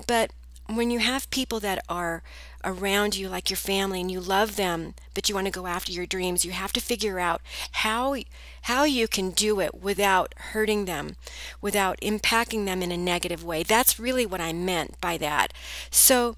But 0.07 0.31
when 0.67 0.89
you 0.89 0.99
have 0.99 1.29
people 1.29 1.59
that 1.59 1.83
are 1.87 2.23
around 2.63 3.15
you 3.15 3.29
like 3.29 3.49
your 3.49 3.57
family 3.57 4.01
and 4.01 4.09
you 4.09 4.19
love 4.19 4.55
them 4.55 4.95
but 5.13 5.29
you 5.29 5.35
want 5.35 5.45
to 5.45 5.51
go 5.51 5.67
after 5.67 5.91
your 5.91 6.07
dreams 6.07 6.43
you 6.43 6.51
have 6.51 6.73
to 6.73 6.81
figure 6.81 7.19
out 7.19 7.39
how 7.71 8.15
how 8.63 8.83
you 8.83 9.07
can 9.07 9.29
do 9.29 9.59
it 9.59 9.79
without 9.79 10.33
hurting 10.53 10.85
them 10.85 11.15
without 11.61 11.99
impacting 12.01 12.65
them 12.65 12.81
in 12.81 12.91
a 12.91 12.97
negative 12.97 13.43
way 13.43 13.61
that's 13.61 13.99
really 13.99 14.25
what 14.25 14.41
i 14.41 14.51
meant 14.51 14.99
by 14.99 15.15
that 15.15 15.53
so 15.91 16.35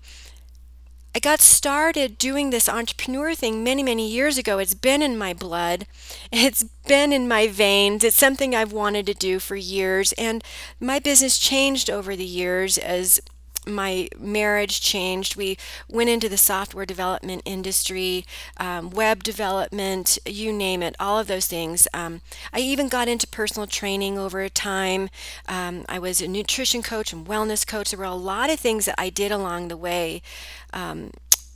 I 1.17 1.19
got 1.19 1.41
started 1.41 2.19
doing 2.19 2.51
this 2.51 2.69
entrepreneur 2.69 3.33
thing 3.33 3.63
many, 3.63 3.81
many 3.81 4.07
years 4.07 4.37
ago. 4.37 4.59
It's 4.59 4.75
been 4.75 5.01
in 5.01 5.17
my 5.17 5.33
blood, 5.33 5.87
it's 6.31 6.61
been 6.87 7.11
in 7.11 7.27
my 7.27 7.47
veins. 7.47 8.03
It's 8.03 8.15
something 8.15 8.53
I've 8.53 8.71
wanted 8.71 9.07
to 9.07 9.15
do 9.15 9.39
for 9.39 9.55
years. 9.55 10.13
And 10.13 10.43
my 10.79 10.99
business 10.99 11.39
changed 11.39 11.89
over 11.89 12.15
the 12.15 12.23
years 12.23 12.77
as 12.77 13.19
my 13.67 14.09
marriage 14.17 14.81
changed. 14.81 15.35
We 15.35 15.57
went 15.89 16.09
into 16.09 16.29
the 16.29 16.37
software 16.37 16.85
development 16.85 17.41
industry, 17.45 18.25
um, 18.57 18.89
web 18.89 19.23
development, 19.23 20.17
you 20.25 20.53
name 20.53 20.81
it, 20.81 20.95
all 20.99 21.19
of 21.19 21.27
those 21.27 21.47
things. 21.47 21.87
Um, 21.93 22.21
I 22.53 22.59
even 22.59 22.87
got 22.87 23.07
into 23.07 23.27
personal 23.27 23.67
training 23.67 24.17
over 24.17 24.47
time. 24.49 25.09
Um, 25.47 25.85
I 25.87 25.99
was 25.99 26.21
a 26.21 26.27
nutrition 26.27 26.81
coach 26.81 27.13
and 27.13 27.25
wellness 27.25 27.65
coach. 27.65 27.91
There 27.91 27.99
were 27.99 28.05
a 28.05 28.15
lot 28.15 28.49
of 28.49 28.59
things 28.59 28.85
that 28.85 28.95
I 28.97 29.09
did 29.09 29.31
along 29.31 29.67
the 29.67 29.77
way. 29.77 30.21
Um, 30.73 31.11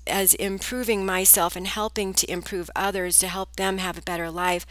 as 0.08 0.34
improving 0.36 1.06
myself 1.06 1.56
and 1.56 1.68
helping 1.68 2.14
to 2.14 2.30
improve 2.30 2.70
others 2.76 3.20
to 3.20 3.28
help 3.28 3.56
them 3.56 3.78
have 3.78 3.98
a 3.98 4.02
better 4.02 4.30
life. 4.32 4.66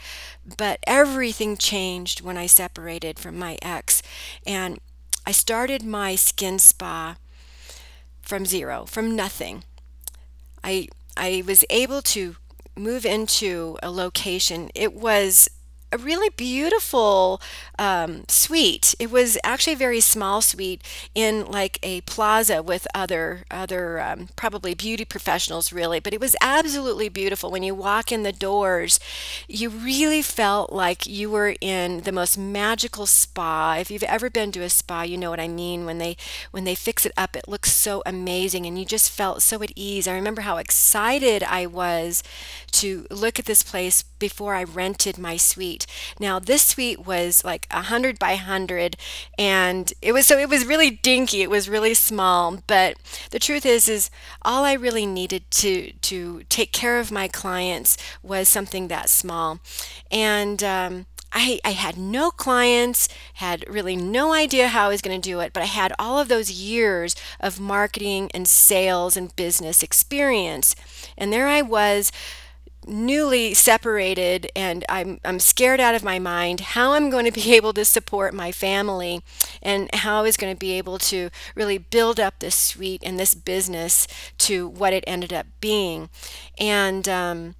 But 0.57 0.79
everything 0.85 1.57
changed 1.57 2.21
when 2.21 2.37
I 2.37 2.45
separated 2.47 3.17
from 3.17 3.39
my 3.39 3.57
ex. 3.61 4.01
And 4.45 4.79
I 5.25 5.31
started 5.31 5.83
my 5.83 6.15
skin 6.15 6.59
spa 6.59 7.15
from 8.31 8.45
zero, 8.45 8.85
from 8.85 9.13
nothing. 9.13 9.65
I 10.63 10.87
I 11.17 11.43
was 11.45 11.65
able 11.69 12.01
to 12.15 12.37
move 12.77 13.05
into 13.05 13.77
a 13.83 13.91
location. 13.91 14.69
It 14.73 14.93
was 14.93 15.49
a 15.91 15.97
really 15.97 16.29
beautiful 16.29 17.41
um, 17.77 18.23
suite. 18.27 18.95
It 18.99 19.11
was 19.11 19.37
actually 19.43 19.73
a 19.73 19.77
very 19.77 19.99
small 19.99 20.41
suite 20.41 20.81
in 21.13 21.45
like 21.45 21.79
a 21.83 22.01
plaza 22.01 22.63
with 22.63 22.87
other 22.95 23.43
other 23.51 23.99
um, 23.99 24.29
probably 24.35 24.73
beauty 24.73 25.05
professionals, 25.05 25.73
really. 25.73 25.99
But 25.99 26.13
it 26.13 26.21
was 26.21 26.35
absolutely 26.41 27.09
beautiful. 27.09 27.51
When 27.51 27.63
you 27.63 27.75
walk 27.75 28.11
in 28.11 28.23
the 28.23 28.31
doors, 28.31 28.99
you 29.47 29.69
really 29.69 30.21
felt 30.21 30.71
like 30.71 31.05
you 31.05 31.29
were 31.29 31.55
in 31.61 32.01
the 32.01 32.11
most 32.11 32.37
magical 32.37 33.05
spa. 33.05 33.77
If 33.79 33.91
you've 33.91 34.03
ever 34.03 34.29
been 34.29 34.51
to 34.53 34.61
a 34.61 34.69
spa, 34.69 35.03
you 35.03 35.17
know 35.17 35.29
what 35.29 35.39
I 35.39 35.47
mean. 35.47 35.85
When 35.85 35.97
they 35.97 36.15
when 36.51 36.63
they 36.63 36.75
fix 36.75 37.05
it 37.05 37.13
up, 37.17 37.35
it 37.35 37.47
looks 37.47 37.71
so 37.71 38.01
amazing, 38.05 38.65
and 38.65 38.77
you 38.77 38.85
just 38.85 39.09
felt 39.11 39.41
so 39.41 39.61
at 39.61 39.71
ease. 39.75 40.07
I 40.07 40.15
remember 40.15 40.41
how 40.41 40.57
excited 40.57 41.43
I 41.43 41.65
was 41.65 42.23
to 42.73 43.05
look 43.09 43.39
at 43.39 43.45
this 43.45 43.63
place 43.63 44.03
before 44.21 44.55
I 44.55 44.63
rented 44.63 45.17
my 45.17 45.35
suite. 45.35 45.85
Now 46.17 46.39
this 46.39 46.61
suite 46.61 47.05
was 47.05 47.43
like 47.43 47.67
a 47.69 47.81
hundred 47.81 48.17
by 48.17 48.35
hundred, 48.35 48.95
and 49.37 49.91
it 50.01 50.13
was 50.13 50.25
so 50.25 50.37
it 50.37 50.47
was 50.47 50.65
really 50.65 50.91
dinky. 50.91 51.41
It 51.41 51.49
was 51.49 51.67
really 51.67 51.93
small, 51.93 52.59
but 52.67 52.95
the 53.31 53.39
truth 53.39 53.65
is, 53.65 53.89
is 53.89 54.09
all 54.43 54.63
I 54.63 54.73
really 54.73 55.05
needed 55.05 55.51
to 55.51 55.91
to 55.91 56.43
take 56.47 56.71
care 56.71 56.99
of 56.99 57.11
my 57.11 57.27
clients 57.27 57.97
was 58.23 58.47
something 58.47 58.87
that 58.87 59.09
small, 59.09 59.59
and. 60.09 60.63
Um, 60.63 61.05
I, 61.33 61.61
I 61.63 61.71
had 61.71 61.97
no 61.97 62.29
clients, 62.29 63.07
had 63.35 63.63
really 63.69 63.95
no 63.95 64.33
idea 64.33 64.67
how 64.67 64.87
I 64.87 64.89
was 64.89 65.01
going 65.01 65.19
to 65.19 65.29
do 65.29 65.39
it, 65.39 65.53
but 65.53 65.63
I 65.63 65.67
had 65.67 65.93
all 65.97 66.19
of 66.19 66.27
those 66.27 66.51
years 66.51 67.15
of 67.39 67.57
marketing 67.59 68.29
and 68.33 68.47
sales 68.47 69.15
and 69.15 69.33
business 69.35 69.81
experience. 69.81 70.75
And 71.17 71.31
there 71.31 71.47
I 71.47 71.61
was 71.61 72.11
newly 72.85 73.53
separated 73.53 74.49
and 74.55 74.83
I'm, 74.89 75.19
I'm 75.23 75.39
scared 75.39 75.79
out 75.79 75.95
of 75.95 76.03
my 76.03 76.19
mind 76.19 76.59
how 76.61 76.93
I'm 76.93 77.09
going 77.09 77.25
to 77.25 77.31
be 77.31 77.53
able 77.55 77.73
to 77.73 77.85
support 77.85 78.33
my 78.33 78.51
family 78.51 79.21
and 79.61 79.93
how 79.95 80.19
I 80.19 80.23
was 80.23 80.37
going 80.37 80.53
to 80.53 80.59
be 80.59 80.73
able 80.73 80.97
to 80.99 81.29
really 81.55 81.77
build 81.77 82.19
up 82.19 82.39
this 82.39 82.55
suite 82.55 83.01
and 83.05 83.19
this 83.19 83.35
business 83.35 84.07
to 84.39 84.67
what 84.67 84.93
it 84.93 85.03
ended 85.07 85.33
up 85.33 85.47
being. 85.59 86.09
And 86.57 87.07
um, 87.07 87.55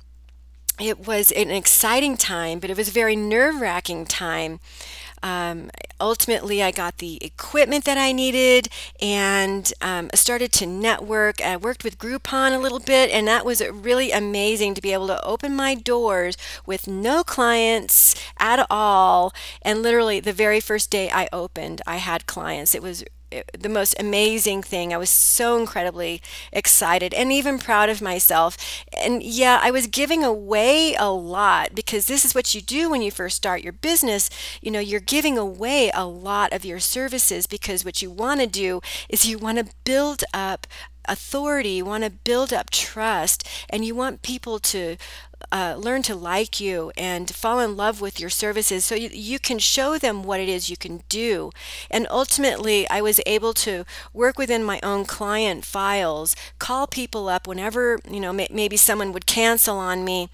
it 0.80 1.06
was 1.06 1.32
an 1.32 1.52
exciting 1.52 2.18
time, 2.18 2.60
but 2.60 2.70
it 2.70 2.78
was 2.78 2.90
a 2.90 2.92
very 2.92 3.16
nerve 3.16 3.62
wracking 3.62 4.06
time. 4.06 4.60
Um, 5.24 5.70
ultimately, 6.00 6.64
I 6.64 6.72
got 6.72 6.98
the 6.98 7.24
equipment 7.24 7.86
that 7.86 7.98
I 7.98 8.12
needed 8.12 8.70
and 9.02 9.72
um, 9.82 10.10
started 10.14 10.52
to 10.54 10.66
network. 10.66 11.42
I 11.42 11.58
worked 11.58 11.84
with 11.84 12.00
Groupon 12.00 12.54
a 12.54 12.60
little 12.60 12.80
bit, 12.80 13.12
and 13.12 13.28
that 13.28 13.46
was 13.46 13.62
really 13.70 14.12
amazing 14.12 14.74
to 14.76 14.82
be 14.82 14.94
able 14.94 15.08
to 15.08 15.24
open 15.24 15.56
my 15.56 15.76
doors 15.76 16.38
with 16.66 16.88
no 16.88 17.24
clients 17.24 18.16
at 18.40 18.66
all. 18.70 19.34
And 19.62 19.82
literally, 19.82 20.20
the 20.20 20.34
very 20.34 20.60
first 20.60 20.90
day 20.90 21.10
I 21.10 21.28
opened, 21.32 21.82
I 21.86 21.98
had 21.98 22.26
clients. 22.26 22.74
It 22.74 22.82
was 22.82 23.04
the 23.58 23.70
most 23.70 23.96
amazing 24.00 24.64
thing. 24.64 24.94
I 24.94 24.98
was 24.98 25.10
so 25.10 25.58
incredibly 25.58 26.22
excited 26.52 27.14
and 27.14 27.32
even 27.32 27.60
proud 27.60 27.90
of 27.90 28.02
myself. 28.02 28.58
And 28.98 29.24
yeah, 29.24 29.60
I 29.62 29.72
was 29.72 29.88
giving 29.88 30.24
away 30.24 30.96
a 30.96 31.12
lot 31.12 31.74
because 31.74 32.06
this 32.06 32.26
is 32.26 32.36
what 32.36 32.54
you 32.54 32.62
do 32.62 32.90
when 32.90 33.02
you 33.02 33.12
first 33.12 33.38
start 33.38 33.64
your 33.64 33.74
business. 33.74 34.30
You 34.62 34.72
know, 34.72 34.80
you're 34.80 35.00
giving 35.00 35.38
away 35.38 35.92
a 35.94 36.06
lot 36.06 36.54
of 36.54 36.66
your 36.66 36.80
services 36.80 37.48
because 37.48 37.86
what 37.86 38.02
you 38.02 38.12
want 38.12 38.42
to 38.42 38.48
do 38.48 38.82
is 39.10 39.26
you 39.26 39.38
want 39.38 39.58
to 39.58 39.74
build 39.84 40.24
up 40.34 40.68
authority, 41.06 41.72
you 41.72 41.86
want 41.86 42.04
to 42.04 42.10
build 42.10 42.54
up 42.54 42.70
trust, 42.70 43.48
and 43.70 43.84
you 43.84 43.96
want 43.96 44.22
people 44.22 44.60
to 44.60 44.98
uh, 45.52 45.76
learn 45.78 46.02
to 46.04 46.16
like 46.16 46.60
you 46.60 46.92
and 46.98 47.34
fall 47.34 47.60
in 47.60 47.76
love 47.76 48.02
with 48.02 48.20
your 48.20 48.30
services 48.30 48.86
so 48.86 48.96
you, 48.96 49.10
you 49.12 49.40
can 49.40 49.60
show 49.60 49.98
them 49.98 50.24
what 50.24 50.40
it 50.40 50.50
is 50.50 50.70
you 50.70 50.78
can 50.78 51.04
do. 51.10 51.52
And 51.90 52.08
ultimately, 52.10 52.90
I 52.90 53.02
was 53.02 53.20
able 53.26 53.54
to 53.56 53.86
work 54.14 54.38
within 54.38 54.64
my 54.64 54.80
own 54.84 55.06
client 55.06 55.66
files, 55.66 56.36
call 56.60 56.88
people 56.88 57.30
up 57.30 57.48
whenever, 57.48 58.00
you 58.10 58.20
know, 58.20 58.34
may, 58.34 58.48
maybe 58.52 58.78
someone 58.78 59.12
would 59.12 59.26
cancel 59.26 59.78
on 59.78 60.04
me 60.04 60.30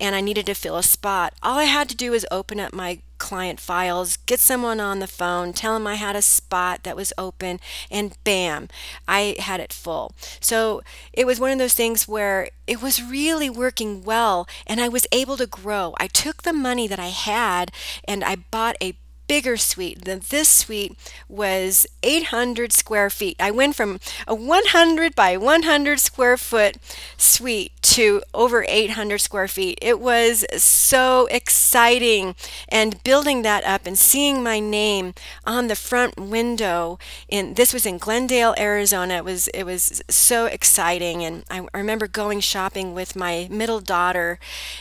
and 0.00 0.14
I 0.14 0.20
needed 0.20 0.46
to 0.46 0.54
fill 0.54 0.76
a 0.76 0.82
spot. 0.82 1.34
All 1.42 1.58
I 1.58 1.64
had 1.64 1.88
to 1.90 1.96
do 1.96 2.10
was 2.10 2.26
open 2.30 2.60
up 2.60 2.72
my 2.72 3.00
client 3.22 3.60
files, 3.60 4.16
get 4.26 4.40
someone 4.40 4.80
on 4.80 4.98
the 4.98 5.06
phone, 5.06 5.52
tell 5.52 5.74
them 5.74 5.86
I 5.86 5.94
had 5.94 6.16
a 6.16 6.22
spot 6.22 6.82
that 6.82 6.96
was 6.96 7.12
open, 7.16 7.60
and 7.88 8.18
bam, 8.24 8.68
I 9.06 9.36
had 9.38 9.60
it 9.60 9.72
full. 9.72 10.12
So 10.40 10.82
it 11.12 11.24
was 11.24 11.38
one 11.38 11.52
of 11.52 11.58
those 11.58 11.72
things 11.72 12.08
where 12.08 12.50
it 12.66 12.82
was 12.82 13.00
really 13.00 13.48
working 13.48 14.02
well 14.02 14.48
and 14.66 14.80
I 14.80 14.88
was 14.88 15.06
able 15.12 15.36
to 15.36 15.46
grow. 15.46 15.94
I 15.98 16.08
took 16.08 16.42
the 16.42 16.52
money 16.52 16.88
that 16.88 16.98
I 16.98 17.10
had 17.10 17.70
and 18.04 18.24
I 18.24 18.36
bought 18.50 18.76
a 18.82 18.96
bigger 19.26 19.56
suite. 19.56 20.04
Then 20.04 20.20
this 20.30 20.48
suite 20.48 20.96
was 21.28 21.86
800 22.02 22.72
square 22.72 23.10
feet. 23.10 23.36
I 23.40 23.50
went 23.50 23.74
from 23.74 23.98
a 24.26 24.34
100 24.34 25.14
by 25.14 25.36
100 25.36 26.00
square 26.00 26.36
foot 26.36 26.76
suite 27.16 27.72
to 27.82 28.22
over 28.34 28.64
800 28.68 29.18
square 29.18 29.48
feet. 29.48 29.78
It 29.82 30.00
was 30.00 30.44
so 30.56 31.26
exciting 31.30 32.34
and 32.68 33.02
building 33.04 33.42
that 33.42 33.64
up 33.64 33.86
and 33.86 33.98
seeing 33.98 34.42
my 34.42 34.60
name 34.60 35.14
on 35.44 35.68
the 35.68 35.76
front 35.76 36.18
window 36.18 36.98
in 37.28 37.54
this 37.54 37.72
was 37.72 37.86
in 37.86 37.98
Glendale, 37.98 38.54
Arizona. 38.58 39.14
It 39.14 39.24
was 39.24 39.48
it 39.48 39.64
was 39.64 40.02
so 40.08 40.46
exciting 40.46 41.24
and 41.24 41.44
I, 41.50 41.66
I 41.74 41.78
remember 41.78 42.06
going 42.06 42.40
shopping 42.40 42.94
with 42.94 43.16
my 43.16 43.48
middle 43.50 43.80
daughter 43.80 44.38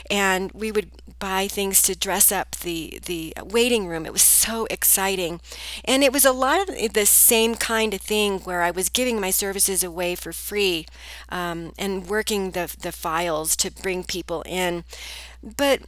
and 0.10 0.52
we 0.54 0.72
would 0.72 0.90
buy 1.22 1.48
things 1.48 1.82
to 1.84 1.96
dress 1.96 2.34
up 2.34 2.58
the 2.58 3.00
the 3.06 3.34
waiting 3.44 3.88
room. 3.88 4.06
It 4.06 4.14
was 4.14 4.24
so 4.24 4.68
exciting, 4.70 5.42
and 5.86 6.04
it 6.04 6.14
was 6.14 6.26
a 6.26 6.34
lot 6.34 6.60
of 6.68 6.94
the 6.94 7.06
same 7.06 7.56
kind 7.56 7.94
of 7.94 8.02
thing 8.02 8.40
where 8.40 8.64
I 8.64 8.72
was 8.72 8.90
giving 8.90 9.22
my 9.22 9.32
services 9.32 9.84
away 9.84 10.16
for 10.16 10.34
free, 10.34 10.86
um, 11.30 11.74
and 11.78 12.08
working 12.10 12.52
the 12.52 12.76
the 12.82 12.92
files 12.92 13.56
to 13.58 13.72
bring 13.72 14.04
people 14.04 14.44
in. 14.48 14.84
But 15.44 15.82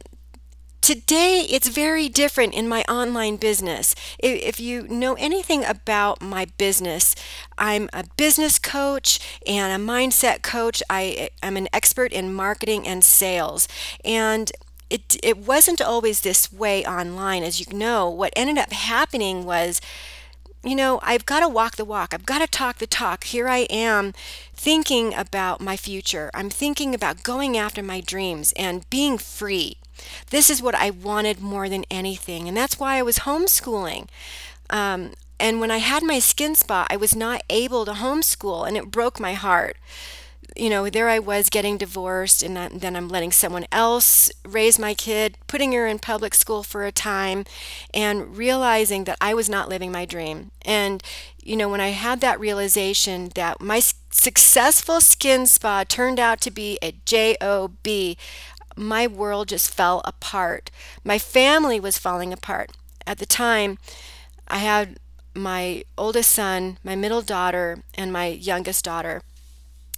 Today, 0.82 1.46
it's 1.48 1.68
very 1.68 2.10
different 2.10 2.52
in 2.52 2.68
my 2.68 2.82
online 2.90 3.36
business. 3.36 3.94
If 4.18 4.60
you 4.60 4.86
know 4.86 5.14
anything 5.14 5.64
about 5.64 6.20
my 6.20 6.44
business, 6.58 7.14
I'm 7.56 7.88
a 7.94 8.04
business 8.18 8.58
coach 8.58 9.18
and 9.46 9.72
a 9.72 9.82
mindset 9.84 10.42
coach. 10.42 10.82
I 10.90 11.30
am 11.42 11.56
an 11.56 11.68
expert 11.72 12.12
in 12.12 12.34
marketing 12.34 12.86
and 12.86 13.02
sales. 13.02 13.66
And 14.04 14.52
it, 14.94 15.16
it 15.24 15.38
wasn't 15.38 15.82
always 15.82 16.20
this 16.20 16.52
way 16.52 16.84
online, 16.84 17.42
as 17.42 17.58
you 17.58 17.76
know. 17.76 18.08
What 18.08 18.32
ended 18.36 18.58
up 18.58 18.72
happening 18.72 19.44
was 19.44 19.80
you 20.62 20.74
know, 20.74 20.98
I've 21.02 21.26
got 21.26 21.40
to 21.40 21.48
walk 21.48 21.76
the 21.76 21.84
walk. 21.84 22.14
I've 22.14 22.24
got 22.24 22.38
to 22.38 22.46
talk 22.46 22.78
the 22.78 22.86
talk. 22.86 23.24
Here 23.24 23.48
I 23.48 23.66
am 23.68 24.14
thinking 24.54 25.12
about 25.12 25.60
my 25.60 25.76
future. 25.76 26.30
I'm 26.32 26.48
thinking 26.48 26.94
about 26.94 27.22
going 27.22 27.58
after 27.58 27.82
my 27.82 28.00
dreams 28.00 28.54
and 28.56 28.88
being 28.88 29.18
free. 29.18 29.76
This 30.30 30.48
is 30.48 30.62
what 30.62 30.74
I 30.74 30.88
wanted 30.88 31.38
more 31.42 31.68
than 31.68 31.84
anything. 31.90 32.48
And 32.48 32.56
that's 32.56 32.78
why 32.78 32.96
I 32.96 33.02
was 33.02 33.18
homeschooling. 33.18 34.08
Um, 34.70 35.12
and 35.38 35.60
when 35.60 35.70
I 35.70 35.78
had 35.78 36.02
my 36.02 36.18
skin 36.18 36.54
spot, 36.54 36.86
I 36.88 36.96
was 36.96 37.14
not 37.14 37.42
able 37.50 37.84
to 37.84 37.92
homeschool, 37.92 38.66
and 38.66 38.76
it 38.78 38.90
broke 38.90 39.20
my 39.20 39.34
heart. 39.34 39.76
You 40.56 40.70
know, 40.70 40.88
there 40.88 41.08
I 41.08 41.18
was 41.18 41.48
getting 41.48 41.78
divorced, 41.78 42.42
and 42.42 42.56
then 42.56 42.96
I'm 42.96 43.08
letting 43.08 43.32
someone 43.32 43.66
else 43.72 44.30
raise 44.44 44.78
my 44.78 44.94
kid, 44.94 45.36
putting 45.46 45.72
her 45.72 45.86
in 45.86 45.98
public 45.98 46.34
school 46.34 46.62
for 46.62 46.84
a 46.84 46.92
time, 46.92 47.44
and 47.92 48.36
realizing 48.36 49.04
that 49.04 49.18
I 49.20 49.34
was 49.34 49.48
not 49.48 49.68
living 49.68 49.90
my 49.90 50.04
dream. 50.04 50.50
And, 50.62 51.02
you 51.42 51.56
know, 51.56 51.68
when 51.68 51.80
I 51.80 51.88
had 51.88 52.20
that 52.20 52.38
realization 52.40 53.30
that 53.34 53.60
my 53.60 53.80
successful 54.10 55.00
skin 55.00 55.46
spa 55.46 55.84
turned 55.84 56.20
out 56.20 56.40
to 56.42 56.50
be 56.50 56.78
a 56.82 56.92
job, 57.04 57.76
my 58.76 59.06
world 59.06 59.48
just 59.48 59.72
fell 59.72 60.02
apart. 60.04 60.70
My 61.04 61.18
family 61.18 61.78
was 61.80 61.98
falling 61.98 62.32
apart. 62.32 62.72
At 63.06 63.18
the 63.18 63.26
time, 63.26 63.78
I 64.48 64.58
had 64.58 64.98
my 65.34 65.84
oldest 65.98 66.30
son, 66.30 66.78
my 66.84 66.94
middle 66.94 67.22
daughter, 67.22 67.82
and 67.94 68.12
my 68.12 68.26
youngest 68.26 68.84
daughter 68.84 69.22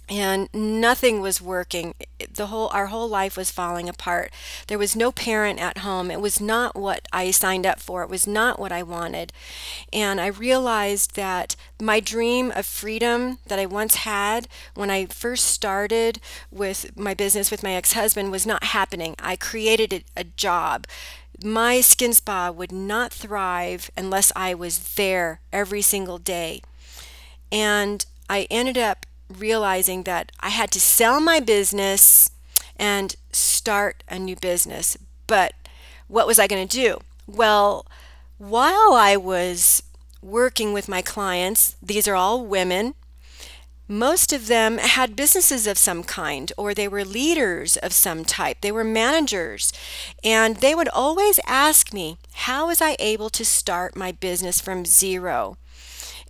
and 0.09 0.47
nothing 0.53 1.19
was 1.21 1.41
working. 1.41 1.93
The 2.33 2.47
whole 2.47 2.69
our 2.73 2.87
whole 2.87 3.09
life 3.09 3.35
was 3.35 3.51
falling 3.51 3.89
apart. 3.89 4.31
There 4.67 4.77
was 4.77 4.95
no 4.95 5.11
parent 5.11 5.59
at 5.59 5.79
home. 5.79 6.09
It 6.09 6.21
was 6.21 6.39
not 6.39 6.75
what 6.75 7.07
i 7.11 7.29
signed 7.31 7.65
up 7.65 7.79
for. 7.79 8.03
It 8.03 8.09
was 8.09 8.25
not 8.25 8.59
what 8.59 8.71
i 8.71 8.81
wanted. 8.83 9.33
And 9.91 10.21
i 10.21 10.27
realized 10.27 11.15
that 11.15 11.55
my 11.81 11.99
dream 11.99 12.51
of 12.55 12.65
freedom 12.65 13.39
that 13.47 13.59
i 13.59 13.65
once 13.65 13.95
had 13.95 14.47
when 14.75 14.89
i 14.89 15.05
first 15.05 15.45
started 15.45 16.19
with 16.51 16.95
my 16.97 17.13
business 17.13 17.51
with 17.51 17.63
my 17.63 17.73
ex-husband 17.73 18.31
was 18.31 18.45
not 18.45 18.65
happening. 18.65 19.15
I 19.19 19.35
created 19.35 19.93
a, 19.93 20.21
a 20.21 20.23
job. 20.23 20.85
My 21.43 21.81
skin 21.81 22.13
spa 22.13 22.49
would 22.49 22.71
not 22.71 23.13
thrive 23.13 23.91
unless 23.97 24.31
i 24.35 24.53
was 24.53 24.95
there 24.95 25.41
every 25.51 25.81
single 25.81 26.17
day. 26.17 26.61
And 27.51 28.05
i 28.29 28.47
ended 28.49 28.77
up 28.77 29.05
realizing 29.29 30.03
that 30.03 30.31
I 30.39 30.49
had 30.49 30.71
to 30.71 30.79
sell 30.79 31.19
my 31.19 31.39
business 31.39 32.29
and 32.77 33.15
start 33.31 34.03
a 34.07 34.19
new 34.19 34.35
business. 34.35 34.97
But 35.25 35.53
what 36.07 36.27
was 36.27 36.39
I 36.39 36.47
going 36.47 36.67
to 36.67 36.77
do? 36.77 36.99
Well, 37.27 37.85
while 38.37 38.93
I 38.93 39.17
was 39.17 39.83
working 40.21 40.73
with 40.73 40.87
my 40.87 41.01
clients, 41.01 41.75
these 41.81 42.07
are 42.07 42.15
all 42.15 42.45
women. 42.45 42.93
Most 43.89 44.33
of 44.33 44.47
them 44.47 44.79
had 44.79 45.15
businesses 45.15 45.65
of 45.65 45.77
some 45.77 46.03
kind, 46.03 46.51
or 46.57 46.73
they 46.73 46.89
were 46.89 47.05
leaders 47.05 47.77
of 47.77 47.93
some 47.93 48.25
type. 48.25 48.57
They 48.59 48.71
were 48.71 48.83
managers. 48.83 49.71
And 50.23 50.57
they 50.57 50.75
would 50.75 50.89
always 50.89 51.39
ask 51.45 51.93
me, 51.93 52.17
How 52.33 52.67
was 52.67 52.81
I 52.81 52.97
able 52.99 53.29
to 53.29 53.45
start 53.45 53.95
my 53.95 54.11
business 54.11 54.59
from 54.59 54.85
zero? 54.85 55.57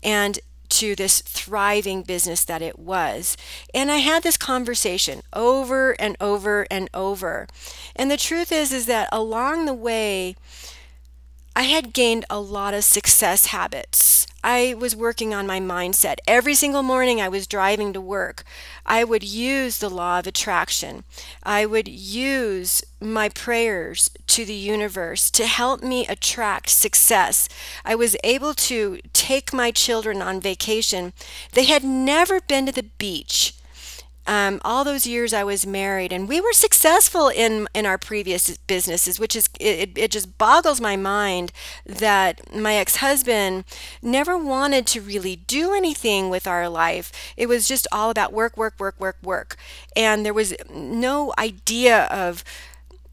And 0.03 0.39
to 0.69 0.95
this 0.95 1.21
thriving 1.21 2.03
business 2.03 2.43
that 2.45 2.62
it 2.62 2.80
was. 2.80 3.38
And 3.73 3.91
I 3.91 3.97
had 3.97 4.23
this 4.23 4.38
conversation 4.38 5.21
over 5.34 5.91
and 5.99 6.15
over 6.19 6.67
and 6.69 6.89
over. 6.93 7.47
And 7.95 8.10
the 8.10 8.17
truth 8.17 8.51
is 8.51 8.71
is 8.71 8.86
that 8.86 9.10
along 9.12 9.65
the 9.65 9.73
way 9.73 10.36
I 11.56 11.63
had 11.63 11.93
gained 11.93 12.25
a 12.30 12.39
lot 12.39 12.73
of 12.73 12.84
success 12.84 13.47
habits. 13.47 14.27
I 14.49 14.75
was 14.75 14.95
working 14.95 15.33
on 15.33 15.45
my 15.45 15.60
mindset. 15.60 16.19
Every 16.25 16.55
single 16.55 16.81
morning 16.81 17.19
I 17.19 17.27
was 17.27 17.47
driving 17.47 17.91
to 17.91 17.99
work. 17.99 18.45
I 18.86 19.03
would 19.03 19.21
use 19.21 19.79
the 19.79 19.89
law 19.89 20.19
of 20.19 20.25
attraction. 20.25 21.03
I 21.43 21.65
would 21.65 21.89
use 21.89 22.81
my 23.01 23.27
prayers 23.27 24.10
to 24.27 24.45
the 24.45 24.53
universe 24.53 25.29
to 25.31 25.45
help 25.45 25.83
me 25.83 26.07
attract 26.07 26.69
success. 26.69 27.49
I 27.83 27.95
was 27.95 28.15
able 28.23 28.53
to 28.53 28.99
take 29.12 29.51
my 29.51 29.69
children 29.69 30.21
on 30.21 30.39
vacation. 30.39 31.12
They 31.51 31.65
had 31.65 31.83
never 31.83 32.39
been 32.39 32.67
to 32.67 32.71
the 32.71 32.83
beach 32.97 33.53
um, 34.27 34.61
all 34.63 34.83
those 34.83 35.07
years 35.07 35.33
I 35.33 35.43
was 35.43 35.65
married, 35.65 36.11
and 36.11 36.27
we 36.27 36.41
were 36.41 36.53
successful 36.53 37.29
in 37.29 37.67
in 37.73 37.85
our 37.85 37.97
previous 37.97 38.57
businesses, 38.67 39.19
which 39.19 39.35
is 39.35 39.49
it, 39.59 39.97
it 39.97 40.11
just 40.11 40.37
boggles 40.37 40.81
my 40.81 40.95
mind 40.95 41.51
that 41.85 42.53
my 42.55 42.75
ex-husband 42.75 43.63
never 44.01 44.37
wanted 44.37 44.85
to 44.87 45.01
really 45.01 45.37
do 45.37 45.73
anything 45.73 46.29
with 46.29 46.45
our 46.45 46.69
life. 46.69 47.11
It 47.37 47.47
was 47.47 47.67
just 47.67 47.87
all 47.91 48.09
about 48.09 48.33
work, 48.33 48.57
work, 48.57 48.75
work, 48.79 48.99
work, 48.99 49.17
work, 49.23 49.55
and 49.95 50.25
there 50.25 50.33
was 50.33 50.53
no 50.69 51.33
idea 51.37 52.03
of 52.05 52.43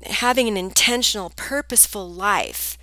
having 0.06 0.48
an 0.48 0.56
intentional, 0.56 1.32
purposeful 1.36 2.08
life. 2.08 2.76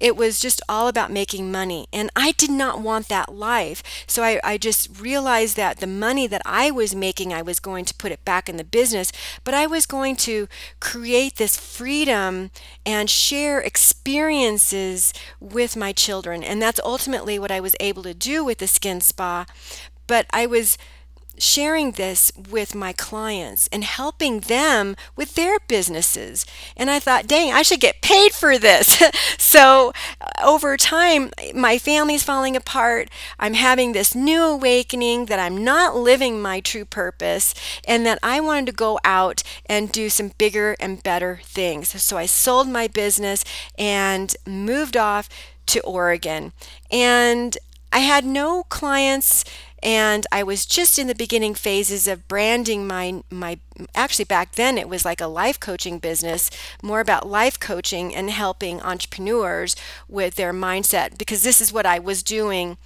It 0.00 0.16
was 0.16 0.40
just 0.40 0.60
all 0.68 0.88
about 0.88 1.10
making 1.10 1.50
money. 1.50 1.86
And 1.92 2.10
I 2.16 2.32
did 2.32 2.50
not 2.50 2.80
want 2.80 3.08
that 3.08 3.34
life. 3.34 3.82
So 4.06 4.22
I, 4.22 4.40
I 4.44 4.58
just 4.58 5.00
realized 5.00 5.56
that 5.56 5.78
the 5.78 5.86
money 5.86 6.26
that 6.26 6.42
I 6.44 6.70
was 6.70 6.94
making, 6.94 7.32
I 7.32 7.42
was 7.42 7.60
going 7.60 7.84
to 7.86 7.94
put 7.94 8.12
it 8.12 8.24
back 8.24 8.48
in 8.48 8.56
the 8.56 8.64
business, 8.64 9.12
but 9.44 9.54
I 9.54 9.66
was 9.66 9.86
going 9.86 10.16
to 10.16 10.48
create 10.80 11.36
this 11.36 11.56
freedom 11.56 12.50
and 12.84 13.10
share 13.10 13.60
experiences 13.60 15.12
with 15.40 15.76
my 15.76 15.92
children. 15.92 16.42
And 16.42 16.60
that's 16.60 16.80
ultimately 16.84 17.38
what 17.38 17.50
I 17.50 17.60
was 17.60 17.76
able 17.80 18.02
to 18.04 18.14
do 18.14 18.44
with 18.44 18.58
the 18.58 18.66
skin 18.66 19.00
spa. 19.00 19.46
But 20.06 20.26
I 20.32 20.46
was 20.46 20.78
sharing 21.42 21.92
this 21.92 22.32
with 22.50 22.74
my 22.74 22.92
clients 22.92 23.68
and 23.72 23.84
helping 23.84 24.40
them 24.40 24.96
with 25.16 25.34
their 25.34 25.58
businesses. 25.68 26.46
And 26.76 26.90
I 26.90 26.98
thought, 26.98 27.26
dang, 27.26 27.52
I 27.52 27.62
should 27.62 27.80
get 27.80 28.02
paid 28.02 28.32
for 28.32 28.58
this. 28.58 29.02
so 29.38 29.92
uh, 30.20 30.26
over 30.44 30.76
time, 30.76 31.30
my 31.54 31.78
family's 31.78 32.22
falling 32.22 32.56
apart. 32.56 33.10
I'm 33.38 33.54
having 33.54 33.92
this 33.92 34.14
new 34.14 34.42
awakening 34.42 35.26
that 35.26 35.38
I'm 35.38 35.62
not 35.62 35.96
living 35.96 36.40
my 36.40 36.60
true 36.60 36.84
purpose 36.84 37.54
and 37.86 38.04
that 38.06 38.18
I 38.22 38.40
wanted 38.40 38.66
to 38.66 38.72
go 38.72 38.98
out 39.04 39.42
and 39.66 39.90
do 39.90 40.08
some 40.08 40.32
bigger 40.38 40.76
and 40.80 41.02
better 41.02 41.40
things. 41.42 42.00
So 42.02 42.16
I 42.16 42.26
sold 42.26 42.68
my 42.68 42.86
business 42.88 43.44
and 43.78 44.34
moved 44.46 44.96
off 44.96 45.28
to 45.66 45.80
Oregon. 45.80 46.52
And 46.90 47.56
I 47.92 48.00
had 48.00 48.24
no 48.24 48.64
clients 48.64 49.44
and 49.82 50.26
I 50.32 50.42
was 50.42 50.66
just 50.66 50.98
in 50.98 51.06
the 51.06 51.14
beginning 51.14 51.54
phases 51.54 52.06
of 52.06 52.26
branding 52.28 52.86
my 52.86 53.22
my 53.30 53.58
actually 53.94 54.24
back 54.24 54.52
then 54.52 54.76
it 54.76 54.88
was 54.88 55.04
like 55.04 55.20
a 55.20 55.26
life 55.26 55.60
coaching 55.60 55.98
business 55.98 56.50
more 56.82 57.00
about 57.00 57.28
life 57.28 57.60
coaching 57.60 58.14
and 58.14 58.30
helping 58.30 58.80
entrepreneurs 58.82 59.76
with 60.08 60.34
their 60.34 60.52
mindset 60.52 61.16
because 61.16 61.42
this 61.42 61.60
is 61.60 61.72
what 61.72 61.86
I 61.86 61.98
was 61.98 62.22
doing 62.22 62.76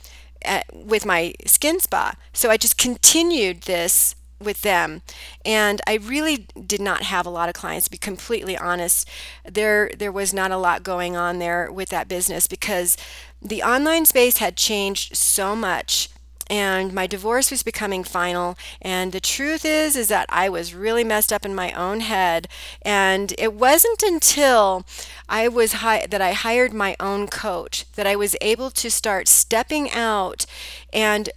at, 0.44 0.66
with 0.74 1.06
my 1.06 1.34
skin 1.46 1.80
spa. 1.80 2.14
So 2.32 2.50
I 2.50 2.56
just 2.56 2.76
continued 2.76 3.62
this 3.62 4.14
with 4.40 4.62
them. 4.62 5.02
And 5.44 5.80
I 5.86 5.94
really 5.94 6.48
did 6.66 6.80
not 6.80 7.02
have 7.02 7.26
a 7.26 7.30
lot 7.30 7.48
of 7.48 7.54
clients 7.54 7.86
to 7.86 7.90
be 7.90 7.98
completely 7.98 8.56
honest. 8.56 9.08
There 9.50 9.90
there 9.96 10.12
was 10.12 10.34
not 10.34 10.50
a 10.50 10.56
lot 10.56 10.82
going 10.82 11.16
on 11.16 11.38
there 11.38 11.70
with 11.70 11.88
that 11.90 12.08
business 12.08 12.46
because 12.46 12.96
the 13.40 13.62
online 13.62 14.04
space 14.04 14.38
had 14.38 14.56
changed 14.56 15.16
so 15.16 15.56
much 15.56 16.08
and 16.48 16.92
my 16.92 17.06
divorce 17.06 17.50
was 17.50 17.62
becoming 17.62 18.04
final 18.04 18.56
and 18.80 19.12
the 19.12 19.20
truth 19.20 19.64
is 19.64 19.96
is 19.96 20.08
that 20.08 20.26
I 20.28 20.48
was 20.48 20.74
really 20.74 21.04
messed 21.04 21.32
up 21.32 21.44
in 21.44 21.54
my 21.54 21.72
own 21.72 22.00
head 22.00 22.48
and 22.82 23.34
it 23.38 23.54
wasn't 23.54 24.02
until 24.02 24.84
I 25.28 25.48
was 25.48 25.74
hi- 25.74 26.06
that 26.06 26.20
I 26.20 26.32
hired 26.32 26.72
my 26.72 26.96
own 27.00 27.26
coach 27.28 27.86
that 27.94 28.06
I 28.06 28.16
was 28.16 28.36
able 28.40 28.70
to 28.70 28.90
start 28.90 29.28
stepping 29.28 29.90
out 29.90 30.46
and 30.92 31.30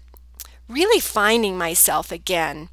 really 0.67 0.99
finding 0.99 1.57
myself 1.57 2.11
again 2.11 2.69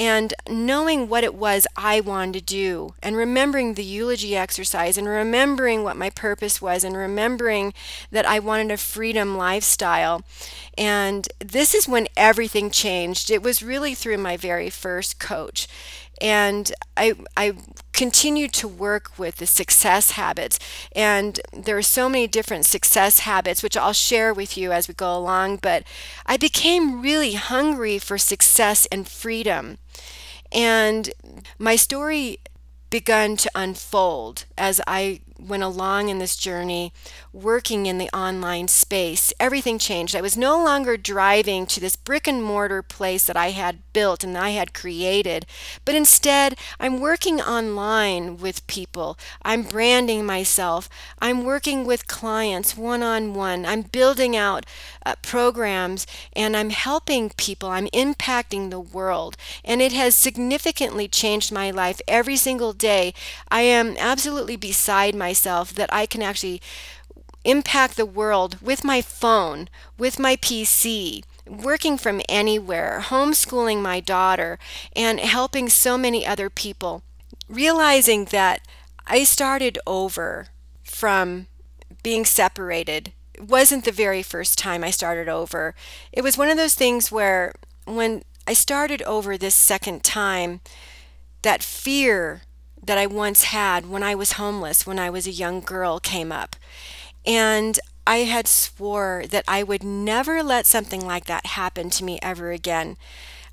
and 0.00 0.32
knowing 0.48 1.10
what 1.10 1.24
it 1.24 1.34
was 1.34 1.66
I 1.76 2.00
wanted 2.00 2.32
to 2.32 2.40
do, 2.40 2.94
and 3.02 3.14
remembering 3.14 3.74
the 3.74 3.84
eulogy 3.84 4.34
exercise, 4.34 4.96
and 4.96 5.06
remembering 5.06 5.84
what 5.84 5.94
my 5.94 6.08
purpose 6.08 6.62
was, 6.62 6.84
and 6.84 6.96
remembering 6.96 7.74
that 8.10 8.24
I 8.26 8.38
wanted 8.38 8.72
a 8.72 8.78
freedom 8.78 9.36
lifestyle. 9.36 10.22
And 10.78 11.28
this 11.38 11.74
is 11.74 11.86
when 11.86 12.08
everything 12.16 12.70
changed. 12.70 13.30
It 13.30 13.42
was 13.42 13.62
really 13.62 13.94
through 13.94 14.16
my 14.16 14.38
very 14.38 14.70
first 14.70 15.18
coach 15.18 15.68
and 16.20 16.72
I, 16.96 17.14
I 17.36 17.54
continued 17.92 18.52
to 18.54 18.68
work 18.68 19.18
with 19.18 19.36
the 19.36 19.46
success 19.46 20.12
habits. 20.12 20.58
And 20.94 21.40
there 21.52 21.76
are 21.78 21.82
so 21.82 22.08
many 22.08 22.26
different 22.26 22.66
success 22.66 23.20
habits, 23.20 23.62
which 23.62 23.76
I'll 23.76 23.92
share 23.94 24.34
with 24.34 24.56
you 24.56 24.72
as 24.72 24.86
we 24.86 24.94
go 24.94 25.16
along. 25.16 25.58
But 25.58 25.84
I 26.26 26.36
became 26.36 27.00
really 27.00 27.34
hungry 27.34 27.98
for 27.98 28.18
success 28.18 28.86
and 28.92 29.08
freedom. 29.08 29.78
And 30.52 31.10
my 31.58 31.76
story 31.76 32.38
begun 32.90 33.36
to 33.36 33.50
unfold 33.54 34.46
as 34.58 34.80
I 34.86 35.20
went 35.40 35.62
along 35.62 36.08
in 36.08 36.18
this 36.18 36.36
journey 36.36 36.92
working 37.32 37.86
in 37.86 37.98
the 37.98 38.10
online 38.16 38.68
space, 38.68 39.32
everything 39.38 39.78
changed. 39.78 40.16
I 40.16 40.20
was 40.20 40.36
no 40.36 40.62
longer 40.62 40.96
driving 40.96 41.66
to 41.66 41.80
this 41.80 41.96
brick 41.96 42.26
and 42.26 42.42
mortar 42.42 42.82
place 42.82 43.26
that 43.26 43.36
I 43.36 43.50
had 43.50 43.78
built 43.92 44.24
and 44.24 44.36
I 44.36 44.50
had 44.50 44.74
created, 44.74 45.46
but 45.84 45.94
instead 45.94 46.56
I'm 46.78 47.00
working 47.00 47.40
online 47.40 48.36
with 48.38 48.66
people. 48.66 49.18
I'm 49.42 49.62
branding 49.62 50.26
myself. 50.26 50.88
I'm 51.20 51.44
working 51.44 51.86
with 51.86 52.08
clients 52.08 52.76
one 52.76 53.02
on 53.02 53.34
one. 53.34 53.64
I'm 53.64 53.82
building 53.82 54.36
out 54.36 54.66
uh, 55.06 55.14
programs 55.22 56.06
and 56.34 56.56
I'm 56.56 56.70
helping 56.70 57.30
people. 57.30 57.68
I'm 57.68 57.86
impacting 57.88 58.70
the 58.70 58.80
world. 58.80 59.36
And 59.64 59.80
it 59.80 59.92
has 59.92 60.16
significantly 60.16 61.08
changed 61.08 61.52
my 61.52 61.70
life 61.70 62.00
every 62.08 62.36
single 62.36 62.72
day. 62.72 63.14
I 63.48 63.62
am 63.62 63.96
absolutely 63.98 64.56
beside 64.56 65.14
my 65.14 65.29
myself 65.30 65.72
that 65.74 65.92
I 65.92 66.06
can 66.06 66.22
actually 66.22 66.60
impact 67.44 67.96
the 67.96 68.14
world 68.20 68.58
with 68.60 68.82
my 68.82 69.00
phone, 69.00 69.68
with 69.96 70.18
my 70.18 70.34
PC, 70.36 71.22
working 71.46 71.96
from 71.96 72.20
anywhere, 72.28 73.00
homeschooling 73.06 73.80
my 73.80 74.00
daughter, 74.00 74.58
and 74.96 75.20
helping 75.20 75.68
so 75.68 75.96
many 75.96 76.26
other 76.26 76.50
people. 76.50 77.02
Realizing 77.48 78.26
that 78.26 78.60
I 79.06 79.24
started 79.24 79.78
over 79.86 80.48
from 80.82 81.46
being 82.02 82.24
separated 82.24 83.12
wasn't 83.38 83.84
the 83.84 84.02
very 84.04 84.22
first 84.22 84.58
time 84.58 84.82
I 84.82 84.90
started 84.90 85.28
over. 85.28 85.74
It 86.12 86.22
was 86.22 86.36
one 86.36 86.50
of 86.50 86.56
those 86.56 86.74
things 86.74 87.12
where 87.12 87.54
when 87.84 88.22
I 88.48 88.52
started 88.54 89.00
over 89.02 89.38
this 89.38 89.54
second 89.54 90.02
time, 90.02 90.60
that 91.42 91.62
fear 91.62 92.42
that 92.82 92.98
I 92.98 93.06
once 93.06 93.44
had 93.44 93.88
when 93.88 94.02
I 94.02 94.14
was 94.14 94.32
homeless, 94.32 94.86
when 94.86 94.98
I 94.98 95.10
was 95.10 95.26
a 95.26 95.32
young 95.32 95.60
girl, 95.60 96.00
came 96.00 96.32
up. 96.32 96.56
And 97.26 97.78
I 98.06 98.18
had 98.18 98.48
swore 98.48 99.24
that 99.30 99.44
I 99.46 99.62
would 99.62 99.84
never 99.84 100.42
let 100.42 100.66
something 100.66 101.04
like 101.04 101.26
that 101.26 101.46
happen 101.46 101.90
to 101.90 102.04
me 102.04 102.18
ever 102.22 102.50
again. 102.50 102.96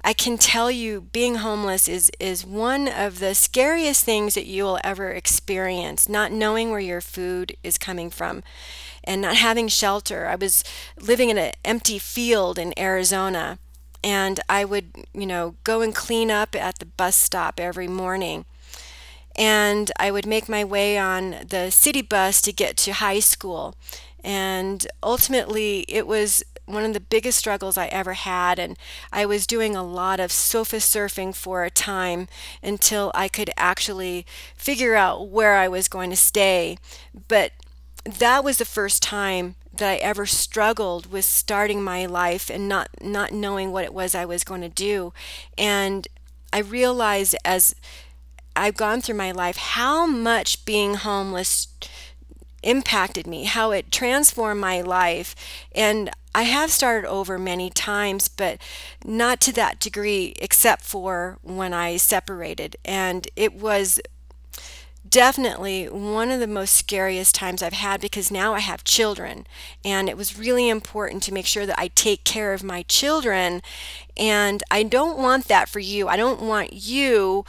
I 0.03 0.13
can 0.13 0.37
tell 0.37 0.71
you 0.71 1.01
being 1.01 1.35
homeless 1.35 1.87
is 1.87 2.09
is 2.19 2.45
one 2.45 2.87
of 2.87 3.19
the 3.19 3.35
scariest 3.35 4.05
things 4.05 4.35
that 4.35 4.45
you 4.45 4.63
will 4.63 4.79
ever 4.83 5.09
experience, 5.11 6.07
not 6.07 6.31
knowing 6.31 6.71
where 6.71 6.79
your 6.79 7.01
food 7.01 7.57
is 7.63 7.77
coming 7.77 8.09
from 8.09 8.41
and 9.03 9.21
not 9.21 9.35
having 9.35 9.67
shelter. 9.67 10.27
I 10.27 10.35
was 10.35 10.63
living 10.99 11.29
in 11.29 11.37
an 11.37 11.51
empty 11.65 11.99
field 11.99 12.57
in 12.57 12.77
Arizona 12.79 13.59
and 14.03 14.39
I 14.47 14.63
would, 14.63 15.05
you 15.13 15.25
know, 15.25 15.55
go 15.63 15.81
and 15.81 15.93
clean 15.93 16.31
up 16.31 16.55
at 16.55 16.79
the 16.79 16.85
bus 16.85 17.15
stop 17.15 17.59
every 17.59 17.87
morning 17.87 18.45
and 19.38 19.91
I 20.00 20.12
would 20.12 20.26
make 20.26 20.50
my 20.50 20.63
way 20.63 20.97
on 20.97 21.36
the 21.47 21.69
city 21.69 22.02
bus 22.02 22.41
to 22.41 22.52
get 22.52 22.78
to 22.78 22.93
high 22.93 23.19
school. 23.19 23.76
And 24.23 24.86
ultimately, 25.04 25.86
it 25.88 26.08
was 26.08 26.43
one 26.65 26.84
of 26.84 26.93
the 26.93 27.00
biggest 27.00 27.38
struggles 27.38 27.78
I 27.78 27.88
ever 27.88 28.13
had. 28.13 28.60
And 28.60 28.78
I 29.12 29.26
was 29.26 29.47
doing 29.47 29.76
a 29.76 29.84
lot 29.84 30.19
of 30.19 30.32
sofa 30.32 30.78
surfing 30.78 31.34
for 31.34 31.63
a 31.63 31.69
time 31.69 32.28
until 32.62 33.12
I 33.15 33.28
could 33.28 33.50
actually 33.58 34.26
figure 34.56 34.95
out 34.95 35.30
where 35.30 35.56
I 35.56 35.67
was 35.67 35.88
going 35.88 36.10
to 36.10 36.15
stay. 36.15 36.78
But 37.28 37.54
that 38.04 38.43
was 38.43 38.58
the 38.58 38.65
first 38.65 39.02
time 39.02 39.56
that 39.73 39.89
I 39.89 39.95
ever 39.97 40.26
struggled 40.26 41.12
with 41.12 41.26
starting 41.26 41.84
my 41.84 42.06
life 42.06 42.50
and 42.50 42.67
not 42.67 42.89
not 43.02 43.32
knowing 43.32 43.71
what 43.71 43.86
it 43.86 43.93
was 43.93 44.15
I 44.15 44.26
was 44.26 44.43
going 44.43 44.62
to 44.62 44.69
do. 44.69 45.13
And 45.58 46.08
I 46.52 46.60
realized 46.60 47.36
as 47.45 47.76
I've 48.58 48.78
gone 48.78 49.02
through 49.02 49.15
my 49.15 49.32
life, 49.32 49.58
how 49.58 50.06
much 50.06 50.65
being 50.65 50.96
homeless 50.96 51.67
impacted 52.63 53.28
me, 53.28 53.46
how 53.46 53.72
it 53.72 53.91
transformed 53.91 54.60
my 54.60 54.82
life. 54.82 55.36
And 55.74 56.10
I 56.34 56.43
have 56.43 56.72
started 56.72 57.08
over 57.08 57.39
many 57.39 57.70
times, 57.70 58.28
but 58.28 58.60
not 59.06 59.39
to 59.41 59.54
that 59.54 59.80
degree, 59.80 60.36
except 60.41 60.84
for 60.84 61.38
when 61.41 61.74
I 61.74 61.98
separated. 61.98 62.76
And 62.84 63.28
it 63.36 63.54
was 63.54 64.00
definitely 65.10 65.86
one 65.86 66.32
of 66.32 66.39
the 66.39 66.48
most 66.48 66.76
scariest 66.76 67.34
times 67.34 67.63
I've 67.63 67.74
had 67.74 68.02
because 68.02 68.30
now 68.30 68.54
I 68.54 68.60
have 68.60 68.84
children. 68.84 69.48
And 69.86 70.10
it 70.10 70.17
was 70.17 70.38
really 70.38 70.70
important 70.70 71.24
to 71.24 71.34
make 71.34 71.46
sure 71.46 71.65
that 71.65 71.80
I 71.80 71.89
take 71.89 72.24
care 72.24 72.54
of 72.54 72.63
my 72.63 72.84
children. 72.84 73.62
And 74.15 74.63
I 74.70 74.84
don't 74.84 75.17
want 75.17 75.48
that 75.48 75.70
for 75.70 75.80
you. 75.80 76.08
I 76.08 76.17
don't 76.17 76.41
want 76.41 76.74
you 76.74 77.46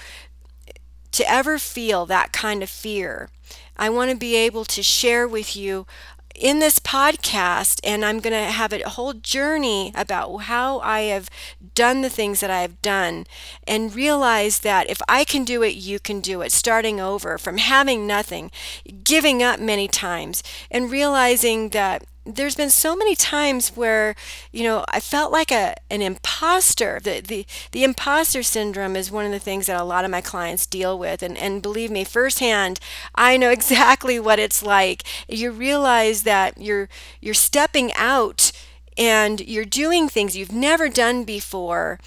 to 1.19 1.31
ever 1.31 1.59
feel 1.59 2.07
that 2.07 2.33
kind 2.33 2.63
of 2.63 2.71
fear. 2.71 3.29
I 3.77 3.91
want 3.91 4.11
to 4.11 4.17
be 4.17 4.37
able 4.37 4.65
to 4.67 4.83
share 4.83 5.27
with 5.27 5.57
you 5.57 5.87
in 6.35 6.61
this 6.61 6.79
podcast, 6.79 7.81
and 7.83 8.05
I'm 8.05 8.21
going 8.21 8.33
to 8.33 8.53
have 8.53 8.73
a 8.73 8.89
whole 8.89 9.13
journey 9.13 9.91
about 9.97 10.37
how 10.43 10.79
I 10.79 11.01
have 11.03 11.29
done 11.75 12.03
the 12.03 12.09
things 12.09 12.39
that 12.39 12.51
I 12.51 12.61
have 12.61 12.81
done 12.81 13.27
and 13.67 13.95
realize 13.95 14.61
that 14.61 14.89
if 14.89 15.03
I 15.09 15.25
can 15.25 15.43
do 15.43 15.65
it, 15.65 15.75
you 15.75 15.99
can 15.99 16.21
do 16.21 16.41
it. 16.43 16.53
Starting 16.53 17.01
over 17.01 17.37
from 17.37 17.59
having 17.59 18.07
nothing, 18.07 18.53
giving 19.03 19.43
up 19.43 19.59
many 19.59 19.89
times, 19.89 20.45
and 20.71 20.91
realizing 20.91 21.71
that 21.71 22.05
there's 22.35 22.55
been 22.55 22.71
so 22.71 22.95
many 22.95 23.15
times 23.15 23.71
where 23.71 24.15
you 24.53 24.63
know 24.63 24.85
I 24.89 25.01
felt 25.01 25.33
like 25.33 25.51
a 25.51 25.75
an 25.91 26.03
imposter. 26.03 27.01
The 27.03 27.21
the 27.21 27.47
the 27.73 27.85
imposter 27.85 28.43
syndrome 28.43 28.97
is 28.97 29.11
one 29.11 29.25
of 29.25 29.33
the 29.33 29.39
things 29.39 29.67
that 29.67 29.81
a 29.81 29.85
lot 29.85 30.05
of 30.05 30.11
my 30.11 30.21
clients 30.21 30.67
deal 30.67 30.99
with, 30.99 31.23
and 31.23 31.37
and 31.39 31.63
believe 31.63 31.91
me, 31.91 32.05
firsthand, 32.05 32.81
I 33.15 33.37
know 33.37 33.51
exactly 33.59 34.21
what 34.21 34.39
it's 34.39 34.63
like. 34.63 35.05
You 35.29 35.51
realize 35.51 36.23
that 36.25 36.59
you're 36.61 36.89
you're 37.21 37.35
stepping 37.35 37.93
out 37.95 38.53
and 38.97 39.41
you're 39.41 39.65
doing 39.65 40.09
things 40.09 40.37
you've 40.37 40.53
never 40.53 40.89
done 40.89 41.25
before 41.25 41.99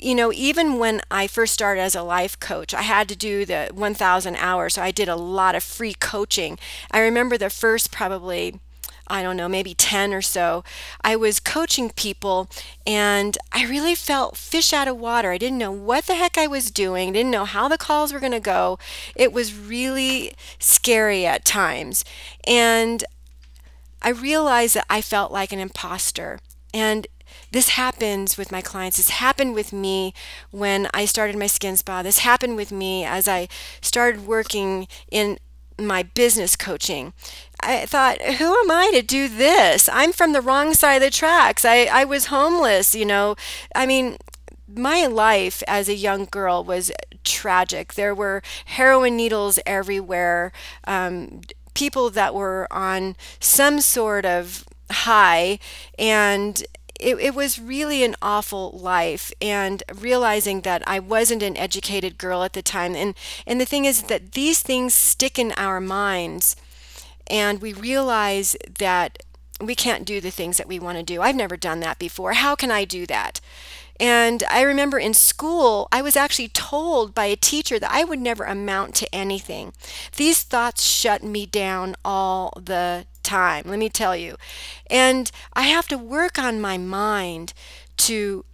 you 0.00 0.14
know, 0.14 0.32
even 0.32 0.78
when 0.78 1.00
I 1.10 1.26
first 1.26 1.52
started 1.52 1.80
as 1.80 1.96
a 1.96 2.02
life 2.02 2.38
coach, 2.38 2.72
I 2.72 2.82
had 2.82 3.08
to 3.08 3.16
do 3.16 3.44
the 3.44 3.68
1,000 3.74 4.36
hours. 4.36 4.74
So 4.74 4.82
I 4.82 4.92
did 4.92 5.08
a 5.08 5.16
lot 5.16 5.56
of 5.56 5.64
free 5.64 5.94
coaching. 5.94 6.58
I 6.90 7.00
remember 7.00 7.36
the 7.36 7.50
first 7.50 7.90
probably 7.90 8.60
I 9.08 9.22
don't 9.22 9.36
know, 9.36 9.48
maybe 9.48 9.74
10 9.74 10.12
or 10.12 10.22
so, 10.22 10.64
I 11.02 11.16
was 11.16 11.40
coaching 11.40 11.90
people 11.90 12.48
and 12.86 13.36
I 13.52 13.66
really 13.66 13.94
felt 13.94 14.36
fish 14.36 14.72
out 14.72 14.88
of 14.88 14.98
water. 14.98 15.30
I 15.30 15.38
didn't 15.38 15.58
know 15.58 15.72
what 15.72 16.06
the 16.06 16.14
heck 16.14 16.38
I 16.38 16.46
was 16.46 16.70
doing, 16.70 17.12
didn't 17.12 17.30
know 17.30 17.44
how 17.44 17.68
the 17.68 17.78
calls 17.78 18.12
were 18.12 18.20
going 18.20 18.32
to 18.32 18.40
go. 18.40 18.78
It 19.14 19.32
was 19.32 19.58
really 19.58 20.34
scary 20.58 21.26
at 21.26 21.44
times. 21.44 22.04
And 22.46 23.04
I 24.02 24.10
realized 24.10 24.74
that 24.76 24.86
I 24.88 25.00
felt 25.00 25.32
like 25.32 25.52
an 25.52 25.58
imposter. 25.58 26.40
And 26.72 27.06
this 27.50 27.70
happens 27.70 28.36
with 28.36 28.52
my 28.52 28.60
clients. 28.60 28.98
This 28.98 29.08
happened 29.10 29.54
with 29.54 29.72
me 29.72 30.12
when 30.50 30.88
I 30.92 31.04
started 31.04 31.36
my 31.36 31.46
skin 31.46 31.76
spa. 31.76 32.02
This 32.02 32.20
happened 32.20 32.56
with 32.56 32.70
me 32.72 33.04
as 33.04 33.26
I 33.26 33.48
started 33.80 34.26
working 34.26 34.86
in 35.10 35.38
my 35.78 36.02
business 36.02 36.56
coaching. 36.56 37.12
I 37.60 37.86
thought, 37.86 38.20
who 38.22 38.46
am 38.46 38.70
I 38.70 38.90
to 38.94 39.02
do 39.02 39.28
this? 39.28 39.88
I'm 39.92 40.12
from 40.12 40.32
the 40.32 40.40
wrong 40.40 40.74
side 40.74 40.96
of 40.96 41.02
the 41.02 41.10
tracks. 41.10 41.64
I, 41.64 41.84
I 41.84 42.04
was 42.04 42.26
homeless, 42.26 42.94
you 42.94 43.04
know. 43.04 43.34
I 43.74 43.86
mean, 43.86 44.16
my 44.72 45.06
life 45.06 45.62
as 45.66 45.88
a 45.88 45.94
young 45.94 46.26
girl 46.26 46.62
was 46.62 46.92
tragic. 47.24 47.94
There 47.94 48.14
were 48.14 48.42
heroin 48.66 49.16
needles 49.16 49.58
everywhere, 49.66 50.52
um, 50.84 51.40
people 51.74 52.10
that 52.10 52.34
were 52.34 52.68
on 52.70 53.16
some 53.40 53.80
sort 53.80 54.24
of 54.24 54.64
high, 54.90 55.58
and 55.98 56.64
it, 56.98 57.16
it 57.18 57.34
was 57.34 57.58
really 57.58 58.02
an 58.02 58.16
awful 58.20 58.70
life 58.70 59.32
and 59.40 59.82
realizing 59.94 60.62
that 60.62 60.82
I 60.86 60.98
wasn't 60.98 61.42
an 61.42 61.56
educated 61.56 62.18
girl 62.18 62.42
at 62.42 62.52
the 62.52 62.62
time. 62.62 62.94
And, 62.94 63.14
and 63.46 63.60
the 63.60 63.66
thing 63.66 63.84
is 63.84 64.04
that 64.04 64.32
these 64.32 64.60
things 64.60 64.94
stick 64.94 65.38
in 65.38 65.52
our 65.56 65.80
minds 65.80 66.56
and 67.28 67.60
we 67.60 67.72
realize 67.72 68.56
that 68.78 69.22
we 69.60 69.74
can't 69.74 70.04
do 70.04 70.20
the 70.20 70.30
things 70.30 70.56
that 70.56 70.68
we 70.68 70.78
want 70.78 70.98
to 70.98 71.04
do. 71.04 71.20
I've 71.20 71.36
never 71.36 71.56
done 71.56 71.80
that 71.80 71.98
before. 71.98 72.32
How 72.32 72.54
can 72.54 72.70
I 72.70 72.84
do 72.84 73.06
that? 73.06 73.40
And 74.00 74.44
I 74.48 74.62
remember 74.62 74.98
in 74.98 75.14
school, 75.14 75.88
I 75.90 76.02
was 76.02 76.16
actually 76.16 76.48
told 76.48 77.14
by 77.14 77.24
a 77.26 77.36
teacher 77.36 77.80
that 77.80 77.90
I 77.90 78.04
would 78.04 78.20
never 78.20 78.44
amount 78.44 78.94
to 78.96 79.12
anything. 79.12 79.72
These 80.16 80.42
thoughts 80.42 80.84
shut 80.84 81.24
me 81.24 81.46
down 81.46 81.96
all 82.04 82.52
the 82.56 83.06
time, 83.28 83.64
let 83.66 83.78
me 83.78 83.88
tell 83.88 84.16
you. 84.16 84.36
And 84.88 85.30
I 85.52 85.62
have 85.62 85.86
to 85.88 85.98
work 85.98 86.38
on 86.38 86.60
my 86.60 86.78
mind 86.78 87.52
to 88.08 88.44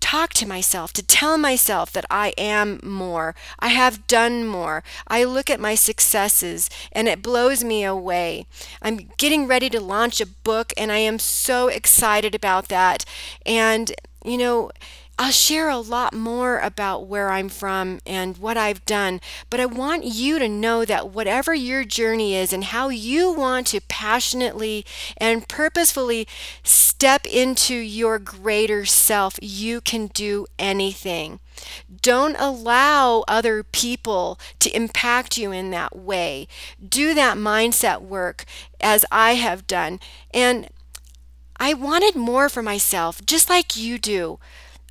talk 0.00 0.32
to 0.32 0.46
myself, 0.46 0.92
to 0.94 1.02
tell 1.02 1.36
myself 1.36 1.92
that 1.92 2.06
I 2.10 2.32
am 2.38 2.80
more. 2.82 3.34
I 3.58 3.68
have 3.68 4.06
done 4.06 4.46
more. 4.46 4.82
I 5.06 5.24
look 5.24 5.50
at 5.50 5.60
my 5.60 5.74
successes 5.74 6.70
and 6.92 7.08
it 7.08 7.22
blows 7.22 7.62
me 7.62 7.84
away. 7.84 8.46
I'm 8.80 9.10
getting 9.18 9.46
ready 9.46 9.68
to 9.70 9.80
launch 9.80 10.20
a 10.20 10.26
book 10.26 10.72
and 10.76 10.90
I 10.90 10.98
am 10.98 11.18
so 11.18 11.68
excited 11.68 12.34
about 12.34 12.68
that. 12.68 13.04
And, 13.44 13.92
you 14.24 14.38
know, 14.38 14.70
I'll 15.20 15.32
share 15.32 15.68
a 15.68 15.78
lot 15.78 16.14
more 16.14 16.58
about 16.60 17.08
where 17.08 17.30
I'm 17.30 17.48
from 17.48 17.98
and 18.06 18.38
what 18.38 18.56
I've 18.56 18.84
done, 18.84 19.20
but 19.50 19.58
I 19.58 19.66
want 19.66 20.04
you 20.04 20.38
to 20.38 20.48
know 20.48 20.84
that 20.84 21.08
whatever 21.10 21.52
your 21.54 21.82
journey 21.84 22.36
is 22.36 22.52
and 22.52 22.62
how 22.64 22.88
you 22.88 23.32
want 23.32 23.66
to 23.68 23.80
passionately 23.80 24.86
and 25.16 25.48
purposefully 25.48 26.28
step 26.62 27.26
into 27.26 27.74
your 27.74 28.20
greater 28.20 28.84
self, 28.84 29.36
you 29.42 29.80
can 29.80 30.06
do 30.06 30.46
anything. 30.56 31.40
Don't 32.00 32.36
allow 32.38 33.24
other 33.26 33.64
people 33.64 34.38
to 34.60 34.70
impact 34.70 35.36
you 35.36 35.50
in 35.50 35.72
that 35.72 35.96
way. 35.96 36.46
Do 36.86 37.12
that 37.14 37.36
mindset 37.36 38.02
work 38.02 38.44
as 38.80 39.04
I 39.10 39.34
have 39.34 39.66
done. 39.66 39.98
And 40.32 40.68
I 41.56 41.74
wanted 41.74 42.14
more 42.14 42.48
for 42.48 42.62
myself, 42.62 43.20
just 43.26 43.50
like 43.50 43.76
you 43.76 43.98
do. 43.98 44.38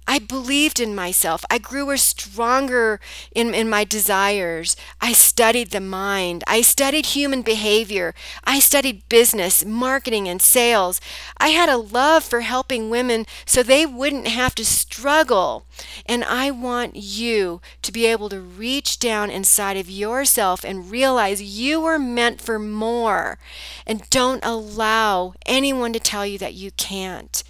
I 0.08 0.20
believed 0.20 0.80
in 0.80 0.96
myself. 0.96 1.44
I 1.50 1.58
grew 1.58 1.96
stronger 1.98 3.00
in, 3.36 3.54
in 3.54 3.70
my 3.70 3.84
desires. 3.84 4.76
I 5.02 5.12
studied 5.12 5.72
the 5.72 5.82
mind. 5.82 6.44
I 6.48 6.62
studied 6.62 7.08
human 7.08 7.42
behavior. 7.42 8.16
I 8.44 8.60
studied 8.60 9.10
business, 9.10 9.66
marketing, 9.66 10.28
and 10.30 10.42
sales. 10.42 11.02
I 11.38 11.50
had 11.50 11.70
a 11.70 11.78
love 11.78 12.24
for 12.24 12.42
helping 12.42 12.90
women 12.90 13.26
so 13.46 13.62
they 13.62 13.86
wouldn't 13.86 14.28
have 14.28 14.56
to 14.56 14.66
struggle. 14.66 15.66
And 16.06 16.24
I 16.24 16.52
want 16.52 16.96
you 16.96 17.62
to 17.82 17.92
be 17.92 18.06
able 18.06 18.30
to 18.30 18.40
reach 18.40 19.00
down 19.00 19.30
inside 19.30 19.78
of 19.78 19.90
yourself 19.90 20.64
and 20.64 20.90
realize 20.90 21.42
you 21.42 21.82
were 21.82 22.00
meant 22.00 22.42
for 22.42 22.60
more. 22.60 23.38
And 23.86 24.10
don't 24.10 24.44
allow 24.46 25.34
anyone 25.46 25.94
to 25.94 26.00
tell 26.00 26.26
you 26.26 26.38
that 26.38 26.54
you 26.54 26.72
can't 26.72 27.44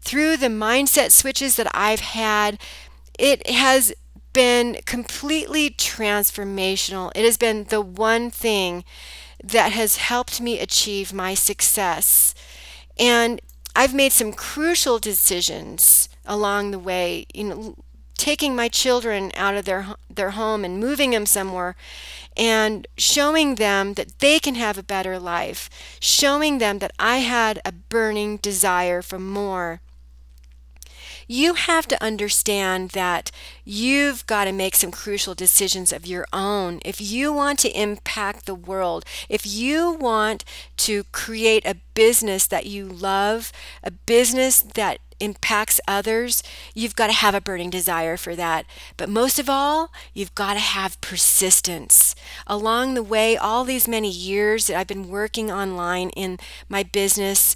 through 0.00 0.36
the 0.36 0.46
mindset 0.46 1.10
switches 1.10 1.56
that 1.56 1.70
I've 1.74 2.00
had, 2.00 2.58
it 3.18 3.48
has 3.50 3.92
been 4.32 4.78
completely 4.86 5.70
transformational. 5.70 7.12
It 7.14 7.24
has 7.24 7.36
been 7.36 7.64
the 7.64 7.80
one 7.80 8.30
thing 8.30 8.84
that 9.42 9.72
has 9.72 9.96
helped 9.96 10.40
me 10.40 10.58
achieve 10.58 11.12
my 11.12 11.34
success. 11.34 12.34
And 12.98 13.40
I've 13.74 13.94
made 13.94 14.12
some 14.12 14.32
crucial 14.32 14.98
decisions 14.98 16.08
along 16.26 16.70
the 16.70 16.78
way, 16.78 17.26
you 17.32 17.44
know, 17.44 17.76
taking 18.14 18.54
my 18.54 18.68
children 18.68 19.32
out 19.34 19.56
of 19.56 19.64
their 19.64 19.94
their 20.14 20.32
home 20.32 20.64
and 20.64 20.78
moving 20.78 21.12
them 21.12 21.24
somewhere 21.24 21.74
and 22.36 22.86
showing 22.98 23.54
them 23.54 23.94
that 23.94 24.18
they 24.18 24.38
can 24.38 24.56
have 24.56 24.76
a 24.76 24.82
better 24.82 25.18
life, 25.18 25.70
showing 26.00 26.58
them 26.58 26.78
that 26.80 26.92
I 26.98 27.18
had 27.18 27.60
a 27.64 27.72
burning 27.72 28.36
desire 28.36 29.00
for 29.00 29.18
more 29.18 29.80
you 31.30 31.54
have 31.54 31.86
to 31.86 32.02
understand 32.02 32.90
that 32.90 33.30
you've 33.64 34.26
got 34.26 34.46
to 34.46 34.52
make 34.52 34.74
some 34.74 34.90
crucial 34.90 35.32
decisions 35.32 35.92
of 35.92 36.04
your 36.04 36.26
own. 36.32 36.80
If 36.84 37.00
you 37.00 37.32
want 37.32 37.60
to 37.60 37.80
impact 37.80 38.46
the 38.46 38.54
world, 38.56 39.04
if 39.28 39.46
you 39.46 39.92
want 39.92 40.44
to 40.78 41.04
create 41.12 41.64
a 41.64 41.76
business 41.94 42.48
that 42.48 42.66
you 42.66 42.84
love, 42.88 43.52
a 43.84 43.92
business 43.92 44.60
that 44.60 44.98
impacts 45.20 45.80
others, 45.86 46.42
you've 46.74 46.96
got 46.96 47.06
to 47.06 47.12
have 47.12 47.36
a 47.36 47.40
burning 47.40 47.70
desire 47.70 48.16
for 48.16 48.34
that. 48.34 48.66
But 48.96 49.08
most 49.08 49.38
of 49.38 49.48
all, 49.48 49.92
you've 50.12 50.34
got 50.34 50.54
to 50.54 50.58
have 50.58 51.00
persistence. 51.00 52.16
Along 52.44 52.94
the 52.94 53.04
way, 53.04 53.36
all 53.36 53.62
these 53.62 53.86
many 53.86 54.10
years 54.10 54.66
that 54.66 54.76
I've 54.76 54.88
been 54.88 55.08
working 55.08 55.48
online 55.48 56.10
in 56.10 56.38
my 56.68 56.82
business, 56.82 57.54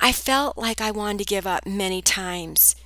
I 0.00 0.12
felt 0.12 0.56
like 0.56 0.80
I 0.80 0.90
wanted 0.90 1.18
to 1.18 1.24
give 1.24 1.46
up 1.46 1.66
many 1.66 2.02
times. 2.02 2.76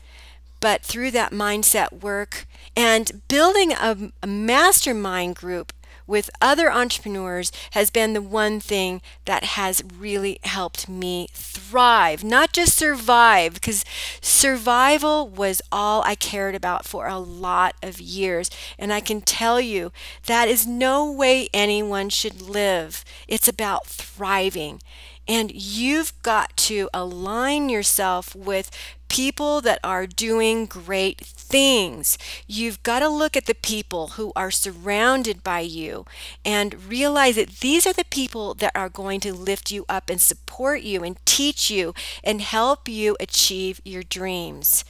But 0.60 0.82
through 0.82 1.12
that 1.12 1.32
mindset 1.32 2.02
work 2.02 2.46
and 2.76 3.22
building 3.28 3.72
a, 3.72 4.12
a 4.22 4.26
mastermind 4.26 5.36
group 5.36 5.72
with 6.08 6.30
other 6.40 6.72
entrepreneurs 6.72 7.52
has 7.72 7.90
been 7.90 8.14
the 8.14 8.22
one 8.22 8.58
thing 8.58 9.00
that 9.26 9.44
has 9.44 9.84
really 9.96 10.40
helped 10.42 10.88
me 10.88 11.28
thrive, 11.32 12.24
not 12.24 12.52
just 12.52 12.76
survive, 12.76 13.54
because 13.54 13.84
survival 14.22 15.28
was 15.28 15.60
all 15.70 16.02
I 16.02 16.14
cared 16.14 16.54
about 16.54 16.86
for 16.86 17.06
a 17.06 17.18
lot 17.18 17.74
of 17.82 18.00
years. 18.00 18.50
And 18.78 18.90
I 18.92 19.00
can 19.00 19.20
tell 19.20 19.60
you 19.60 19.92
that 20.26 20.48
is 20.48 20.66
no 20.66 21.12
way 21.12 21.48
anyone 21.52 22.08
should 22.08 22.40
live. 22.40 23.04
It's 23.28 23.46
about 23.46 23.86
thriving. 23.86 24.80
And 25.28 25.52
you've 25.54 26.14
got 26.22 26.56
to 26.68 26.88
align 26.94 27.68
yourself 27.68 28.34
with 28.34 28.70
people 29.08 29.60
that 29.60 29.78
are 29.84 30.06
doing 30.06 30.66
great 30.66 31.20
things. 31.20 32.18
You've 32.46 32.82
got 32.82 33.00
to 33.00 33.08
look 33.08 33.36
at 33.36 33.46
the 33.46 33.54
people 33.54 34.08
who 34.08 34.32
are 34.36 34.50
surrounded 34.50 35.42
by 35.44 35.60
you 35.60 36.06
and 36.44 36.84
realize 36.88 37.36
that 37.36 37.60
these 37.60 37.86
are 37.86 37.92
the 37.92 38.04
people 38.04 38.54
that 38.54 38.72
are 38.74 38.88
going 38.88 39.20
to 39.20 39.34
lift 39.34 39.70
you 39.70 39.84
up 39.88 40.10
and 40.10 40.20
support 40.20 40.82
you 40.82 41.02
and 41.04 41.16
teach 41.26 41.70
you 41.70 41.94
and 42.24 42.40
help 42.40 42.88
you 42.88 43.16
achieve 43.20 43.80
your 43.84 44.02
dreams. 44.02 44.84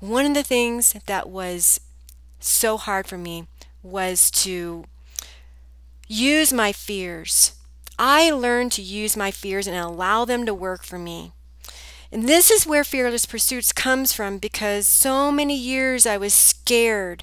One 0.00 0.26
of 0.26 0.34
the 0.34 0.42
things 0.42 0.94
that 1.06 1.28
was 1.28 1.80
so 2.40 2.76
hard 2.76 3.06
for 3.06 3.18
me 3.18 3.46
was 3.82 4.30
to 4.30 4.84
use 6.08 6.52
my 6.52 6.72
fears 6.72 7.52
I 8.04 8.32
learned 8.32 8.72
to 8.72 8.82
use 8.82 9.16
my 9.16 9.30
fears 9.30 9.68
and 9.68 9.76
allow 9.76 10.24
them 10.24 10.44
to 10.46 10.52
work 10.52 10.82
for 10.82 10.98
me. 10.98 11.30
And 12.10 12.28
this 12.28 12.50
is 12.50 12.66
where 12.66 12.82
Fearless 12.82 13.26
Pursuits 13.26 13.72
comes 13.72 14.12
from 14.12 14.38
because 14.38 14.88
so 14.88 15.30
many 15.30 15.56
years 15.56 16.04
I 16.04 16.16
was 16.16 16.34
scared. 16.34 17.22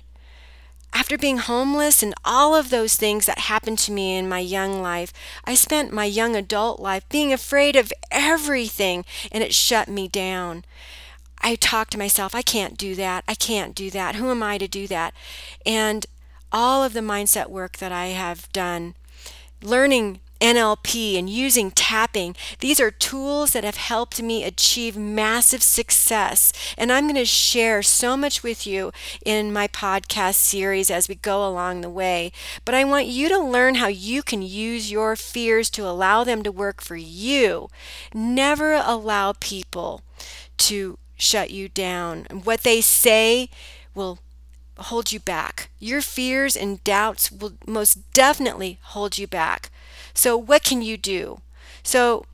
After 0.93 1.17
being 1.17 1.39
homeless 1.39 2.01
and 2.01 2.13
all 2.23 2.55
of 2.55 2.69
those 2.69 2.95
things 2.95 3.25
that 3.25 3.39
happened 3.39 3.77
to 3.79 3.91
me 3.91 4.15
in 4.15 4.29
my 4.29 4.39
young 4.39 4.81
life, 4.81 5.11
I 5.43 5.53
spent 5.53 5.91
my 5.91 6.05
young 6.05 6.33
adult 6.33 6.79
life 6.79 7.03
being 7.09 7.33
afraid 7.33 7.75
of 7.75 7.91
everything 8.09 9.03
and 9.33 9.43
it 9.43 9.53
shut 9.53 9.89
me 9.89 10.07
down. 10.07 10.63
I 11.41 11.55
talked 11.55 11.91
to 11.91 11.97
myself, 11.97 12.33
I 12.33 12.41
can't 12.41 12.77
do 12.77 12.95
that. 12.95 13.25
I 13.27 13.35
can't 13.35 13.75
do 13.75 13.89
that. 13.89 14.15
Who 14.15 14.31
am 14.31 14.41
I 14.41 14.57
to 14.57 14.67
do 14.69 14.87
that? 14.87 15.13
And 15.65 16.05
all 16.53 16.85
of 16.85 16.93
the 16.93 17.01
mindset 17.01 17.49
work 17.49 17.79
that 17.79 17.91
I 17.91 18.07
have 18.07 18.49
done, 18.53 18.95
learning 19.61 20.21
NLP 20.41 21.17
and 21.17 21.29
using 21.29 21.71
tapping. 21.71 22.35
These 22.59 22.79
are 22.79 22.91
tools 22.91 23.53
that 23.53 23.63
have 23.63 23.77
helped 23.77 24.21
me 24.21 24.43
achieve 24.43 24.97
massive 24.97 25.61
success. 25.63 26.51
And 26.77 26.91
I'm 26.91 27.05
going 27.05 27.15
to 27.15 27.25
share 27.25 27.81
so 27.81 28.15
much 28.15 28.43
with 28.43 28.65
you 28.65 28.91
in 29.25 29.51
my 29.53 29.67
podcast 29.67 30.35
series 30.35 30.89
as 30.89 31.07
we 31.07 31.15
go 31.15 31.47
along 31.47 31.81
the 31.81 31.89
way. 31.89 32.31
But 32.65 32.75
I 32.75 32.83
want 32.83 33.07
you 33.07 33.29
to 33.29 33.39
learn 33.39 33.75
how 33.75 33.87
you 33.87 34.23
can 34.23 34.41
use 34.41 34.91
your 34.91 35.15
fears 35.15 35.69
to 35.71 35.85
allow 35.87 36.23
them 36.23 36.43
to 36.43 36.51
work 36.51 36.81
for 36.81 36.95
you. 36.95 37.69
Never 38.13 38.73
allow 38.73 39.33
people 39.33 40.01
to 40.57 40.97
shut 41.17 41.51
you 41.51 41.69
down. 41.69 42.25
What 42.43 42.61
they 42.61 42.81
say 42.81 43.49
will 43.93 44.19
hold 44.77 45.11
you 45.11 45.19
back. 45.19 45.69
Your 45.79 46.01
fears 46.01 46.55
and 46.55 46.83
doubts 46.83 47.31
will 47.31 47.53
most 47.67 48.13
definitely 48.13 48.79
hold 48.81 49.17
you 49.17 49.27
back. 49.27 49.69
So 50.13 50.37
what 50.37 50.63
can 50.63 50.81
you 50.81 50.97
do? 50.97 51.41
So 51.83 52.25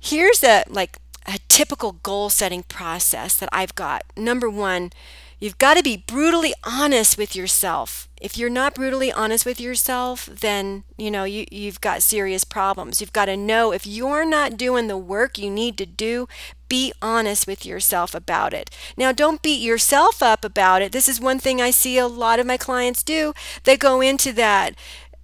here's 0.00 0.42
a 0.42 0.64
like 0.68 0.98
a 1.26 1.38
typical 1.48 1.92
goal 2.02 2.30
setting 2.30 2.62
process 2.62 3.36
that 3.36 3.48
I've 3.52 3.74
got. 3.74 4.04
Number 4.16 4.48
1, 4.48 4.92
you've 5.40 5.58
got 5.58 5.74
to 5.74 5.82
be 5.82 5.96
brutally 5.96 6.54
honest 6.64 7.18
with 7.18 7.34
yourself. 7.34 8.08
If 8.20 8.38
you're 8.38 8.48
not 8.48 8.74
brutally 8.74 9.12
honest 9.12 9.44
with 9.44 9.60
yourself, 9.60 10.26
then 10.26 10.84
you 10.96 11.10
know 11.10 11.24
you, 11.24 11.44
you've 11.50 11.80
got 11.80 12.02
serious 12.02 12.44
problems. 12.44 13.00
You've 13.00 13.12
got 13.12 13.26
to 13.26 13.36
know 13.36 13.72
if 13.72 13.86
you're 13.86 14.24
not 14.24 14.56
doing 14.56 14.86
the 14.86 14.96
work 14.96 15.36
you 15.36 15.50
need 15.50 15.76
to 15.78 15.86
do, 15.86 16.28
be 16.68 16.92
honest 17.02 17.46
with 17.46 17.64
yourself 17.66 18.14
about 18.14 18.52
it. 18.54 18.70
Now, 18.96 19.12
don't 19.12 19.42
beat 19.42 19.60
yourself 19.60 20.22
up 20.22 20.44
about 20.44 20.82
it. 20.82 20.92
This 20.92 21.08
is 21.08 21.20
one 21.20 21.38
thing 21.38 21.60
I 21.60 21.70
see 21.70 21.98
a 21.98 22.08
lot 22.08 22.40
of 22.40 22.46
my 22.46 22.56
clients 22.56 23.02
do. 23.02 23.34
They 23.64 23.76
go 23.76 24.00
into 24.00 24.32
that 24.32 24.74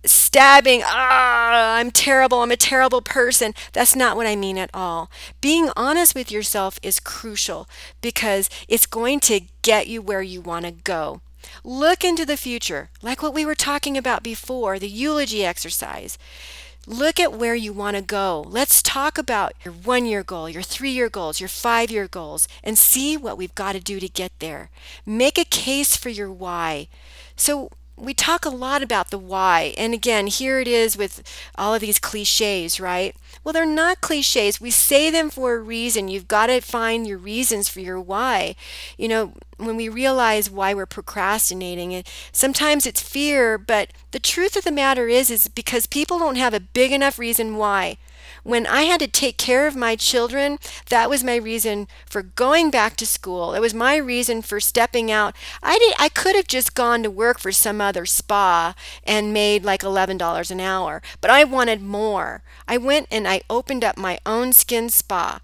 stabbing, 0.05 0.83
ah, 0.85 1.77
I'm 1.77 1.91
terrible, 1.91 2.41
I'm 2.41 2.51
a 2.51 2.57
terrible 2.57 3.03
person. 3.03 3.55
That's 3.73 3.95
not 3.97 4.17
what 4.17 4.27
I 4.27 4.37
mean 4.37 4.59
at 4.59 4.71
all. 4.75 5.11
Being 5.41 5.71
honest 5.77 6.15
with 6.15 6.31
yourself 6.31 6.79
is 6.83 7.01
crucial 7.01 7.69
because 8.01 8.49
it's 8.69 8.87
going 8.87 9.21
to 9.21 9.43
get 9.63 9.87
you 9.87 10.03
where 10.03 10.23
you 10.23 10.41
want 10.41 10.65
to 10.65 10.73
go. 10.73 11.21
Look 11.65 12.05
into 12.05 12.25
the 12.25 12.37
future, 12.37 12.91
like 13.03 13.23
what 13.23 13.35
we 13.35 13.45
were 13.45 13.55
talking 13.55 13.97
about 13.97 14.23
before, 14.23 14.79
the 14.79 14.89
eulogy 14.89 15.45
exercise. 15.45 16.19
Look 16.87 17.21
at 17.21 17.33
where 17.33 17.55
you 17.55 17.73
want 17.73 17.97
to 17.97 18.03
go. 18.03 18.45
Let's 18.49 18.83
talk 18.83 19.17
about 19.17 19.53
your 19.65 19.73
one 19.73 20.05
year 20.05 20.25
goal, 20.25 20.49
your 20.49 20.63
three 20.63 20.91
year 20.91 21.09
goals, 21.09 21.39
your 21.39 21.49
five 21.49 21.91
year 21.93 22.09
goals, 22.09 22.49
and 22.65 22.77
see 22.77 23.17
what 23.17 23.39
we've 23.39 23.55
got 23.55 23.73
to 23.73 23.81
do 23.81 24.01
to 24.01 24.09
get 24.09 24.33
there. 24.41 24.69
Make 25.07 25.39
a 25.39 25.45
case 25.45 25.97
for 25.97 26.09
your 26.09 26.31
why. 26.31 26.89
So, 27.37 27.71
we 28.03 28.15
talk 28.15 28.45
a 28.45 28.51
lot 28.51 28.83
about 28.83 29.11
the 29.11 29.19
why. 29.19 29.75
And 29.79 29.95
again, 29.95 30.27
here 30.27 30.59
it 30.59 30.67
is 30.67 30.97
with 30.97 31.23
all 31.55 31.75
of 31.75 31.81
these 31.81 32.01
cliches, 32.01 32.81
right? 32.81 33.15
Well, 33.45 33.53
they're 33.53 33.65
not 33.65 34.01
cliches. 34.01 34.61
We 34.61 34.71
say 34.71 35.09
them 35.09 35.31
for 35.31 35.55
a 35.55 35.61
reason. 35.61 36.09
You've 36.09 36.27
got 36.27 36.47
to 36.47 36.61
find 36.61 37.07
your 37.07 37.19
reasons 37.19 37.69
for 37.69 37.79
your 37.79 38.01
why. 38.01 38.57
You 38.99 39.09
know, 39.09 39.33
when 39.57 39.77
we 39.77 39.89
realize 39.89 40.51
why 40.51 40.75
we're 40.75 40.85
procrastinating, 40.85 42.03
sometimes 42.33 42.87
it's 42.87 43.01
fear, 43.01 43.57
but 43.57 43.93
the 44.11 44.19
truth 44.19 44.57
of 44.57 44.65
the 44.65 44.73
matter 44.73 45.07
is 45.07 45.31
is 45.31 45.47
because 45.47 45.87
people 45.87 46.19
don't 46.19 46.37
have 46.37 46.55
a 46.55 46.61
big 46.61 46.91
enough 46.91 47.19
reason 47.21 47.57
why. 47.57 47.99
When 48.43 48.67
I 48.67 48.83
had 48.83 48.99
to 49.01 49.07
take 49.07 49.37
care 49.39 49.67
of 49.69 49.77
my 49.77 49.95
children, 49.95 50.59
that 50.89 51.09
was 51.09 51.23
my 51.23 51.37
reason 51.37 51.87
for 52.07 52.23
going 52.23 52.71
back 52.71 52.97
to 52.97 53.07
school. 53.07 53.55
It 53.55 53.61
was 53.61 53.73
my 53.73 53.97
reason 53.97 54.43
for 54.43 54.59
stepping 54.59 55.11
out. 55.13 55.37
I 55.63 55.79
did 55.79 55.95
I 55.99 56.09
could 56.09 56.35
have 56.35 56.49
just 56.49 56.75
gone 56.75 57.03
to 57.05 57.11
work 57.11 57.39
for 57.39 57.53
some 57.53 57.81
other 57.81 58.05
spa 58.05 58.75
and 59.05 59.33
made 59.33 59.65
like 59.65 59.83
$11 59.83 60.51
an 60.51 60.61
hour, 60.61 61.03
but 61.21 61.31
I 61.31 61.45
wanted 61.45 61.81
more. 61.83 62.43
I 62.67 62.79
went 62.79 63.07
and 63.11 63.29
I 63.29 63.43
opened 63.49 63.85
up 63.85 63.97
my 63.97 64.19
own 64.27 64.53
skin 64.53 64.89
spa. 64.91 65.41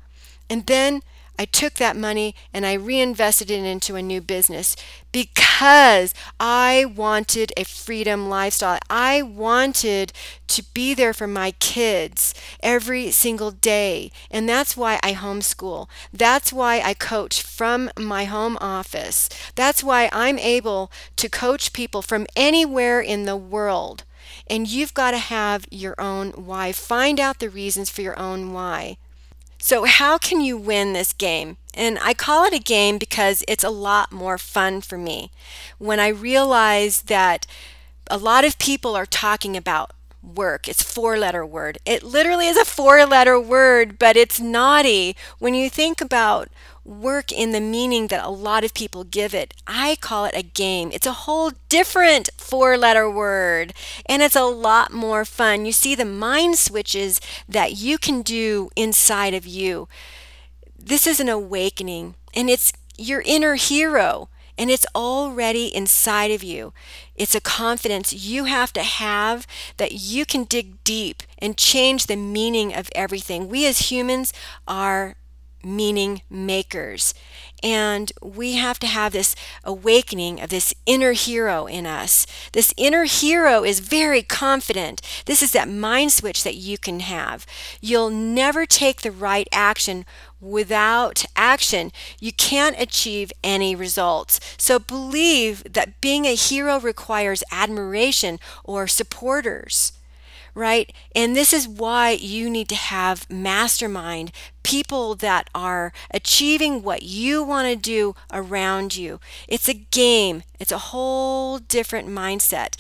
And 0.51 0.67
then 0.67 1.03
I 1.39 1.45
took 1.45 1.75
that 1.75 1.97
money 1.97 2.35
and 2.53 2.67
I 2.67 2.73
reinvested 2.75 3.51
it 3.51 3.65
into 3.65 3.95
a 3.97 4.03
new 4.03 4.21
business 4.21 4.75
because 5.13 6.13
I 6.41 6.85
wanted 6.95 7.53
a 7.57 7.65
freedom 7.65 8.29
lifestyle. 8.29 8.79
I 8.91 9.23
wanted 9.23 10.13
to 10.49 10.63
be 10.75 10.95
there 10.95 11.15
for 11.15 11.27
my 11.27 11.53
kids 11.53 12.35
every 12.61 13.11
single 13.11 13.51
day. 13.51 14.11
And 14.31 14.49
that's 14.49 14.77
why 14.77 14.99
I 15.03 15.13
homeschool. 15.15 15.89
That's 16.13 16.53
why 16.53 16.81
I 16.81 16.95
coach 16.95 17.43
from 17.43 17.91
my 17.99 18.25
home 18.25 18.59
office. 18.61 19.29
That's 19.55 19.83
why 19.85 20.09
I'm 20.13 20.39
able 20.39 20.91
to 21.17 21.29
coach 21.29 21.73
people 21.73 22.03
from 22.03 22.27
anywhere 22.37 23.01
in 23.01 23.25
the 23.25 23.37
world. 23.37 24.05
And 24.47 24.69
you've 24.69 24.95
got 24.95 25.13
to 25.13 25.19
have 25.19 25.67
your 25.71 25.95
own 25.99 26.31
why. 26.33 26.73
Find 26.73 27.19
out 27.21 27.39
the 27.39 27.49
reasons 27.51 27.91
for 27.91 28.03
your 28.03 28.19
own 28.19 28.53
why. 28.53 28.99
So, 29.61 29.85
how 29.85 30.19
can 30.19 30.41
you 30.41 30.57
win 30.57 30.93
this 30.93 31.13
game? 31.13 31.57
And 31.75 31.99
I 32.01 32.15
call 32.15 32.45
it 32.45 32.53
a 32.55 32.59
game 32.59 32.99
because 32.99 33.45
it's 33.49 33.65
a 33.65 33.71
lot 33.71 34.13
more 34.13 34.39
fun 34.39 34.81
for 34.81 34.97
me. 34.97 35.31
When 35.79 36.01
I 36.01 36.09
realize 36.09 37.03
that 37.03 37.47
a 38.11 38.19
lot 38.19 38.45
of 38.45 38.59
people 38.59 38.95
are 38.97 39.07
talking 39.07 39.57
about 39.57 39.93
work, 40.23 40.69
it's 40.69 40.83
four 40.83 41.19
letter 41.19 41.45
word. 41.45 41.79
It 41.85 42.03
literally 42.03 42.47
is 42.47 42.57
a 42.57 42.65
four 42.65 43.05
letter 43.07 43.39
word, 43.39 43.99
but 43.99 44.17
it's 44.17 44.41
naughty. 44.41 45.17
When 45.39 45.55
you 45.55 45.69
think 45.69 46.01
about 46.01 46.49
work 46.89 47.31
in 47.31 47.53
the 47.53 47.61
meaning 47.61 48.07
that 48.07 48.25
a 48.25 48.31
lot 48.31 48.65
of 48.65 48.75
people 48.75 49.05
give 49.05 49.35
it. 49.35 49.55
I 49.67 49.97
call 50.01 50.25
it 50.25 50.35
a 50.35 50.43
game. 50.43 50.91
It's 50.93 51.07
a 51.07 51.13
whole 51.13 51.53
different 51.69 52.31
four 52.39 52.79
letter 52.79 53.11
word 53.11 53.75
and 54.07 54.23
it's 54.23 54.37
a 54.37 54.45
lot 54.45 54.93
more 54.93 55.25
fun. 55.25 55.67
You 55.67 55.73
see 55.73 55.95
the 55.95 56.05
mind 56.05 56.57
switches 56.57 57.21
that 57.49 57.77
you 57.77 57.99
can 57.99 58.23
do 58.23 58.71
inside 58.75 59.35
of 59.35 59.47
you. 59.47 59.89
This 60.79 61.07
is 61.07 61.21
an 61.21 61.29
awakening 61.29 62.15
and 62.35 62.49
it's 62.49 62.73
your 62.97 63.23
inner 63.27 63.55
hero 63.55 64.31
and 64.57 64.71
it's 64.71 64.87
already 64.95 65.67
inside 65.75 66.31
of 66.31 66.43
you. 66.43 66.73
It's 67.15 67.35
a 67.35 67.41
confidence 67.41 68.13
you 68.13 68.45
have 68.45 68.73
to 68.73 68.83
have 68.83 69.47
that 69.77 69.93
you 69.93 70.25
can 70.27 70.45
dig 70.45 70.83
deep 70.85 71.23
and 71.39 71.57
change 71.57 72.07
the 72.07 72.17
meaning 72.17 72.75
of 72.75 72.91
everything. 72.95 73.49
We 73.49 73.67
as 73.67 73.91
humans 73.91 74.33
are 74.67 75.17
meaning 75.63 76.23
makers. 76.31 77.15
And 77.63 78.13
we 78.23 78.55
have 78.55 78.79
to 78.81 78.87
have 78.87 79.13
this 79.13 79.35
awakening 79.65 80.41
of 80.41 80.51
this 80.51 80.75
inner 80.87 81.13
hero 81.13 81.67
in 81.67 81.87
us. 81.87 82.27
This 82.53 82.73
inner 82.77 83.05
hero 83.05 83.65
is 83.65 83.81
very 83.81 84.23
confident. 84.23 85.01
This 85.27 85.43
is 85.43 85.53
that 85.53 85.69
mind 85.69 86.13
switch 86.13 86.45
that 86.45 86.55
you 86.55 86.79
can 86.79 87.01
have. 87.01 87.47
You'll 87.81 88.11
never 88.11 88.65
take 88.65 89.03
the 89.03 89.11
right 89.11 89.49
action 89.51 90.07
without 90.41 91.25
action. 91.35 91.91
You 92.21 92.33
can't 92.33 92.79
achieve 92.79 93.33
any 93.43 93.75
results. 93.75 94.39
So 94.57 94.79
believe 94.79 95.65
that 95.73 96.01
being 96.01 96.27
a 96.27 96.37
hero 96.37 96.79
requires 96.79 97.43
admiration 97.51 98.39
or 98.65 98.87
supporters 98.87 99.93
right? 100.59 100.93
And 101.15 101.37
this 101.37 101.53
is 101.53 101.69
why 101.69 102.11
you 102.11 102.51
need 102.51 102.69
to 102.71 102.75
have 102.75 103.31
mastermind 103.31 104.33
people 104.65 105.15
that 105.15 105.49
are 105.55 105.93
achieving 106.11 106.83
what 106.83 107.03
you 107.05 107.43
want 107.45 107.69
to 107.69 107.77
do 107.77 108.17
around 108.33 108.97
you. 108.97 109.21
It's 109.47 109.69
a 109.69 109.75
game, 109.75 110.43
it's 110.59 110.73
a 110.73 110.79
whole 110.79 111.59
different 111.59 112.09
mindset. 112.09 112.77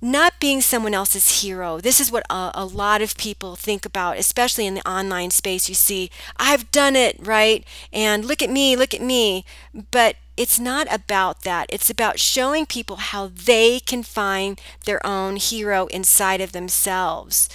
Not 0.00 0.40
being 0.40 0.60
someone 0.60 0.94
else's 0.94 1.42
hero. 1.42 1.80
This 1.80 2.00
is 2.00 2.12
what 2.12 2.24
a, 2.28 2.50
a, 2.54 2.64
lot 2.66 3.00
of 3.00 3.16
people 3.16 3.56
think 3.56 3.86
about, 3.86 4.18
especially 4.18 4.66
in 4.66 4.74
the 4.74 4.88
online 4.88 5.30
space. 5.30 5.70
You 5.70 5.74
see, 5.74 6.10
I've 6.36 6.70
done 6.70 6.94
it, 6.94 7.16
right? 7.18 7.64
And 7.92 8.24
look 8.24 8.42
at 8.42 8.50
me, 8.50 8.76
look 8.76 8.92
at 8.92 9.00
me. 9.00 9.44
But 9.90 10.16
it's 10.36 10.58
not 10.58 10.86
about 10.92 11.42
that. 11.42 11.66
It's 11.70 11.90
about 11.90 12.20
showing 12.20 12.66
people 12.66 12.96
how 12.96 13.28
they 13.28 13.80
can 13.80 14.02
find 14.02 14.60
their 14.84 15.04
own 15.06 15.36
hero 15.36 15.86
inside 15.86 16.40
of 16.40 16.52
themselves. 16.52 17.48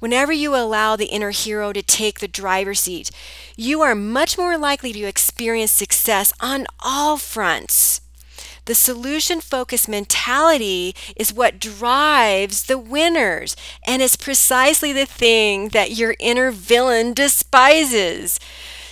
Whenever 0.00 0.32
you 0.32 0.54
allow 0.54 0.96
the 0.96 1.06
inner 1.06 1.30
hero 1.30 1.72
to 1.72 1.82
take 1.82 2.20
the 2.20 2.28
driver's 2.28 2.80
seat, 2.80 3.10
you 3.56 3.80
are 3.80 3.94
much 3.94 4.36
more 4.36 4.58
likely 4.58 4.92
to 4.92 5.04
experience 5.04 5.70
success 5.70 6.32
on 6.40 6.66
all 6.80 7.16
fronts. 7.16 8.00
The 8.66 8.74
solution 8.74 9.40
focused 9.40 9.88
mentality 9.88 10.94
is 11.16 11.32
what 11.32 11.60
drives 11.60 12.64
the 12.64 12.78
winners, 12.78 13.56
and 13.86 14.00
it's 14.00 14.16
precisely 14.16 14.92
the 14.92 15.06
thing 15.06 15.68
that 15.68 15.92
your 15.92 16.16
inner 16.18 16.50
villain 16.50 17.12
despises. 17.12 18.40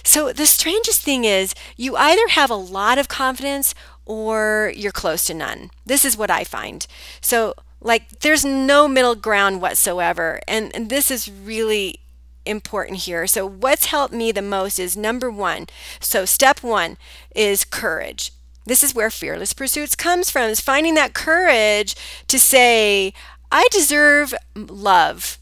So 0.03 0.33
the 0.33 0.47
strangest 0.47 1.03
thing 1.03 1.25
is, 1.25 1.55
you 1.77 1.97
either 1.97 2.29
have 2.29 2.51
a 2.51 2.55
lot 2.55 2.99
of 2.99 3.09
confidence 3.09 3.75
or 4.05 4.73
you're 4.77 4.93
close 4.93 5.27
to 5.27 5.35
none. 5.35 5.71
This 5.87 6.05
is 6.05 6.17
what 6.17 6.31
I 6.31 6.45
find. 6.45 6.87
So, 7.21 7.55
like, 7.81 8.21
there's 8.21 8.45
no 8.45 8.87
middle 8.89 9.15
ground 9.15 9.61
whatsoever. 9.61 10.41
And, 10.47 10.75
and 10.75 10.89
this 10.89 11.11
is 11.11 11.31
really 11.31 12.01
important 12.45 13.01
here. 13.01 13.27
So, 13.27 13.47
what's 13.47 13.87
helped 13.87 14.15
me 14.15 14.33
the 14.33 14.43
most 14.43 14.79
is 14.79 14.97
number 14.97 15.31
one. 15.31 15.67
So, 16.01 16.25
step 16.25 16.63
one 16.63 16.97
is 17.35 17.65
courage. 17.65 18.33
This 18.65 18.85
is 18.85 18.95
where 18.95 19.11
fearless 19.11 19.53
pursuits 19.53 19.97
comes 19.97 20.31
from, 20.31 20.49
is 20.49 20.61
finding 20.61 20.95
that 20.95 21.15
courage 21.15 21.97
to 22.29 22.39
say, 22.39 23.13
I 23.51 23.67
deserve 23.71 24.35
love. 24.55 25.39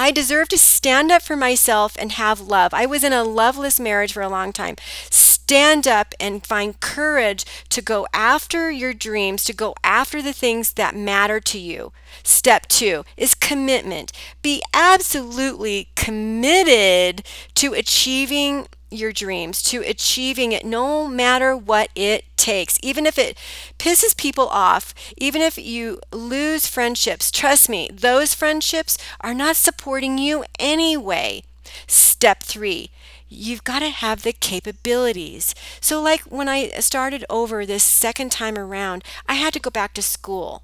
I 0.00 0.12
deserve 0.12 0.48
to 0.50 0.58
stand 0.58 1.10
up 1.10 1.22
for 1.22 1.34
myself 1.34 1.96
and 1.98 2.12
have 2.12 2.40
love. 2.40 2.72
I 2.72 2.86
was 2.86 3.02
in 3.02 3.12
a 3.12 3.24
loveless 3.24 3.80
marriage 3.80 4.12
for 4.12 4.22
a 4.22 4.28
long 4.28 4.52
time. 4.52 4.76
Stand 5.10 5.88
up 5.88 6.14
and 6.20 6.46
find 6.46 6.78
courage 6.78 7.44
to 7.70 7.82
go 7.82 8.06
after 8.14 8.70
your 8.70 8.94
dreams, 8.94 9.42
to 9.44 9.52
go 9.52 9.74
after 9.82 10.22
the 10.22 10.32
things 10.32 10.74
that 10.74 10.94
matter 10.94 11.40
to 11.40 11.58
you. 11.58 11.92
Step 12.22 12.68
two 12.68 13.04
is 13.16 13.34
commitment. 13.34 14.12
Be 14.40 14.62
absolutely 14.72 15.88
committed 15.96 17.26
to 17.54 17.74
achieving 17.74 18.68
your 18.90 19.12
dreams, 19.12 19.62
to 19.64 19.80
achieving 19.80 20.52
it 20.52 20.64
no 20.64 21.06
matter 21.08 21.56
what 21.56 21.90
it 21.94 22.24
takes. 22.36 22.78
Even 22.82 23.06
if 23.06 23.18
it 23.18 23.36
pisses 23.78 24.16
people 24.16 24.48
off, 24.48 24.94
even 25.16 25.42
if 25.42 25.58
you 25.58 26.00
lose 26.12 26.66
friendships, 26.66 27.30
trust 27.30 27.68
me, 27.68 27.90
those 27.92 28.34
friendships 28.34 28.96
are 29.20 29.34
not 29.34 29.56
supporting 29.56 30.18
you 30.18 30.44
anyway. 30.58 31.42
Step 31.86 32.42
three, 32.42 32.90
you've 33.28 33.64
got 33.64 33.80
to 33.80 33.90
have 33.90 34.22
the 34.22 34.32
capabilities. 34.32 35.54
So, 35.80 36.00
like 36.00 36.22
when 36.22 36.48
I 36.48 36.68
started 36.80 37.24
over 37.28 37.66
this 37.66 37.82
second 37.82 38.32
time 38.32 38.56
around, 38.58 39.04
I 39.26 39.34
had 39.34 39.52
to 39.54 39.60
go 39.60 39.70
back 39.70 39.94
to 39.94 40.02
school. 40.02 40.62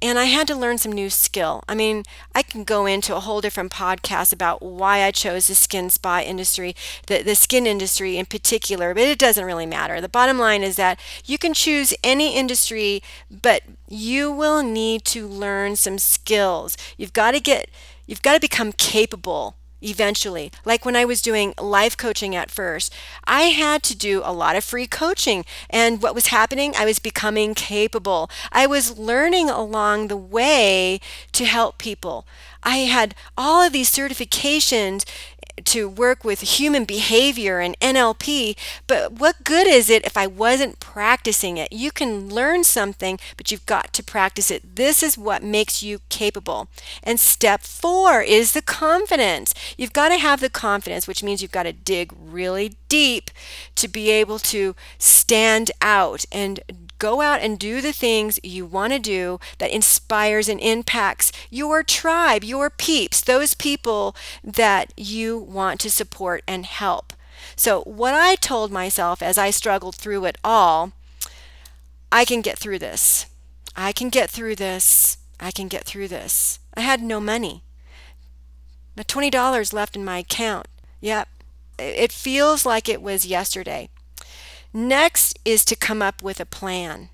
And 0.00 0.18
I 0.18 0.24
had 0.24 0.46
to 0.48 0.54
learn 0.54 0.78
some 0.78 0.92
new 0.92 1.10
skill. 1.10 1.62
I 1.68 1.74
mean, 1.74 2.04
I 2.34 2.42
can 2.42 2.64
go 2.64 2.86
into 2.86 3.14
a 3.14 3.20
whole 3.20 3.40
different 3.40 3.72
podcast 3.72 4.32
about 4.32 4.62
why 4.62 5.02
I 5.02 5.10
chose 5.10 5.48
the 5.48 5.54
skin 5.54 5.90
spa 5.90 6.20
industry, 6.20 6.74
the, 7.06 7.22
the 7.22 7.34
skin 7.34 7.66
industry 7.66 8.16
in 8.16 8.26
particular, 8.26 8.94
but 8.94 9.02
it 9.02 9.18
doesn't 9.18 9.44
really 9.44 9.66
matter. 9.66 10.00
The 10.00 10.08
bottom 10.08 10.38
line 10.38 10.62
is 10.62 10.76
that 10.76 10.98
you 11.24 11.38
can 11.38 11.52
choose 11.52 11.92
any 12.02 12.36
industry, 12.36 13.02
but 13.30 13.62
you 13.88 14.32
will 14.32 14.62
need 14.62 15.04
to 15.06 15.26
learn 15.26 15.76
some 15.76 15.98
skills. 15.98 16.76
You've 16.96 17.12
got 17.12 17.32
to 17.32 17.40
get, 17.40 17.68
you've 18.06 18.22
got 18.22 18.34
to 18.34 18.40
become 18.40 18.72
capable 18.72 19.57
eventually. 19.80 20.50
Like 20.64 20.84
when 20.84 20.96
I 20.96 21.04
was 21.04 21.22
doing 21.22 21.54
life 21.60 21.96
coaching 21.96 22.34
at 22.34 22.50
first, 22.50 22.94
I 23.24 23.42
had 23.42 23.82
to 23.84 23.96
do 23.96 24.22
a 24.24 24.32
lot 24.32 24.56
of 24.56 24.64
free 24.64 24.86
coaching. 24.86 25.44
And 25.70 26.02
what 26.02 26.14
was 26.14 26.28
happening? 26.28 26.74
I 26.76 26.84
was 26.84 26.98
becoming 26.98 27.54
capable. 27.54 28.30
I 28.52 28.66
was 28.66 28.98
learning 28.98 29.50
along 29.50 30.08
the 30.08 30.16
way 30.16 31.00
to 31.32 31.44
help 31.44 31.78
people. 31.78 32.26
I 32.62 32.78
had 32.78 33.14
all 33.36 33.62
of 33.62 33.72
these 33.72 33.90
certifications 33.90 35.04
to 35.66 35.88
work 35.88 36.24
with 36.24 36.40
human 36.40 36.84
behavior 36.84 37.60
and 37.60 37.78
NLP, 37.80 38.56
but 38.86 39.12
what 39.12 39.44
good 39.44 39.66
is 39.66 39.90
it 39.90 40.04
if 40.04 40.16
I 40.16 40.26
wasn't 40.26 40.80
practicing 40.80 41.56
it? 41.56 41.72
You 41.72 41.90
can 41.90 42.28
learn 42.28 42.64
something, 42.64 43.18
but 43.36 43.50
you've 43.50 43.66
got 43.66 43.92
to 43.94 44.02
practice 44.02 44.50
it. 44.50 44.76
This 44.76 45.02
is 45.02 45.18
what 45.18 45.42
makes 45.42 45.82
you 45.82 46.00
capable. 46.08 46.68
And 47.02 47.18
step 47.18 47.62
four 47.62 48.22
is 48.22 48.52
the 48.52 48.62
confidence. 48.62 49.54
You've 49.76 49.92
got 49.92 50.08
to 50.08 50.18
have 50.18 50.40
the 50.40 50.50
confidence, 50.50 51.06
which 51.06 51.22
means 51.22 51.42
you've 51.42 51.50
got 51.50 51.64
to 51.64 51.72
dig 51.72 52.12
really 52.18 52.74
deep 52.88 53.30
to 53.76 53.88
be 53.88 54.10
able 54.10 54.38
to 54.38 54.74
stand 54.98 55.70
out 55.82 56.24
and 56.32 56.87
Go 56.98 57.20
out 57.20 57.40
and 57.40 57.58
do 57.58 57.80
the 57.80 57.92
things 57.92 58.40
you 58.42 58.66
want 58.66 58.92
to 58.92 58.98
do 58.98 59.38
that 59.58 59.70
inspires 59.70 60.48
and 60.48 60.60
impacts 60.60 61.30
your 61.50 61.82
tribe, 61.82 62.42
your 62.42 62.70
peeps, 62.70 63.20
those 63.20 63.54
people 63.54 64.16
that 64.42 64.92
you 64.96 65.38
want 65.38 65.80
to 65.80 65.90
support 65.90 66.42
and 66.48 66.66
help. 66.66 67.12
So, 67.54 67.82
what 67.82 68.14
I 68.14 68.34
told 68.34 68.72
myself 68.72 69.22
as 69.22 69.38
I 69.38 69.50
struggled 69.50 69.94
through 69.94 70.24
it 70.24 70.38
all, 70.42 70.92
I 72.10 72.24
can 72.24 72.40
get 72.40 72.58
through 72.58 72.80
this. 72.80 73.26
I 73.76 73.92
can 73.92 74.08
get 74.08 74.28
through 74.28 74.56
this. 74.56 75.18
I 75.38 75.50
can 75.50 75.68
get 75.68 75.84
through 75.84 76.08
this. 76.08 76.58
I 76.74 76.80
had 76.80 77.00
no 77.00 77.20
money. 77.20 77.62
The 78.96 79.04
$20 79.04 79.72
left 79.72 79.94
in 79.94 80.04
my 80.04 80.18
account. 80.18 80.66
Yep. 81.00 81.28
It 81.78 82.10
feels 82.10 82.66
like 82.66 82.88
it 82.88 83.00
was 83.00 83.24
yesterday. 83.24 83.88
Next 84.72 85.38
is 85.44 85.64
to 85.66 85.76
come 85.76 86.02
up 86.02 86.22
with 86.22 86.40
a 86.40 86.46
plan. 86.46 87.08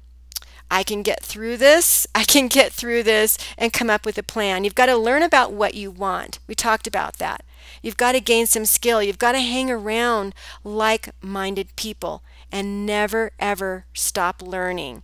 I 0.71 0.83
can 0.83 1.03
get 1.03 1.23
through 1.23 1.59
this, 1.59 2.07
I 2.15 2.25
can 2.25 2.49
get 2.49 2.73
through 2.73 3.05
this, 3.05 3.39
and 3.57 3.73
come 3.73 3.91
up 3.91 4.05
with 4.05 4.19
a 4.19 4.23
plan. 4.23 4.65
You've 4.65 4.75
got 4.75 4.87
to 4.87 4.97
learn 4.97 5.23
about 5.23 5.53
what 5.53 5.75
you 5.75 5.91
want. 5.91 6.41
We 6.49 6.55
talked 6.55 6.87
about 6.87 7.19
that. 7.19 7.45
You've 7.83 7.97
got 7.97 8.13
to 8.13 8.21
gain 8.21 8.47
some 8.47 8.65
skill. 8.65 9.03
You've 9.03 9.19
got 9.19 9.33
to 9.33 9.41
hang 9.41 9.71
around 9.71 10.35
like 10.65 11.11
minded 11.23 11.77
people 11.77 12.23
and 12.51 12.87
never, 12.87 13.33
ever 13.39 13.87
stop 13.95 14.43
learning. 14.43 15.03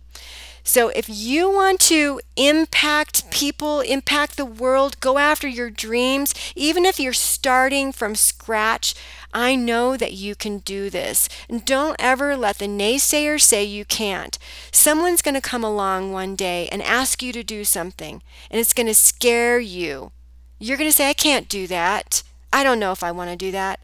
So 0.63 0.89
if 0.89 1.09
you 1.09 1.49
want 1.49 1.79
to 1.81 2.21
impact 2.35 3.31
people, 3.31 3.81
impact 3.81 4.37
the 4.37 4.45
world, 4.45 4.99
go 4.99 5.17
after 5.17 5.47
your 5.47 5.69
dreams, 5.71 6.35
even 6.55 6.85
if 6.85 6.99
you're 6.99 7.13
starting 7.13 7.91
from 7.91 8.13
scratch, 8.15 8.93
I 9.33 9.55
know 9.55 9.95
that 9.97 10.13
you 10.13 10.35
can 10.35 10.59
do 10.59 10.89
this. 10.89 11.29
And 11.49 11.65
don't 11.65 11.95
ever 11.99 12.35
let 12.35 12.57
the 12.57 12.67
naysayer 12.67 13.39
say 13.39 13.63
you 13.63 13.85
can't. 13.85 14.37
Someone's 14.71 15.21
going 15.21 15.35
to 15.35 15.41
come 15.41 15.63
along 15.63 16.11
one 16.11 16.35
day 16.35 16.67
and 16.71 16.81
ask 16.81 17.23
you 17.23 17.31
to 17.33 17.43
do 17.43 17.63
something, 17.63 18.21
and 18.49 18.59
it's 18.59 18.73
going 18.73 18.87
to 18.87 18.93
scare 18.93 19.59
you. 19.59 20.11
You're 20.59 20.77
going 20.77 20.89
to 20.89 20.95
say, 20.95 21.09
I 21.09 21.13
can't 21.13 21.49
do 21.49 21.67
that. 21.67 22.23
I 22.53 22.63
don't 22.63 22.79
know 22.79 22.91
if 22.91 23.03
I 23.03 23.11
want 23.11 23.29
to 23.29 23.35
do 23.35 23.51
that. 23.51 23.79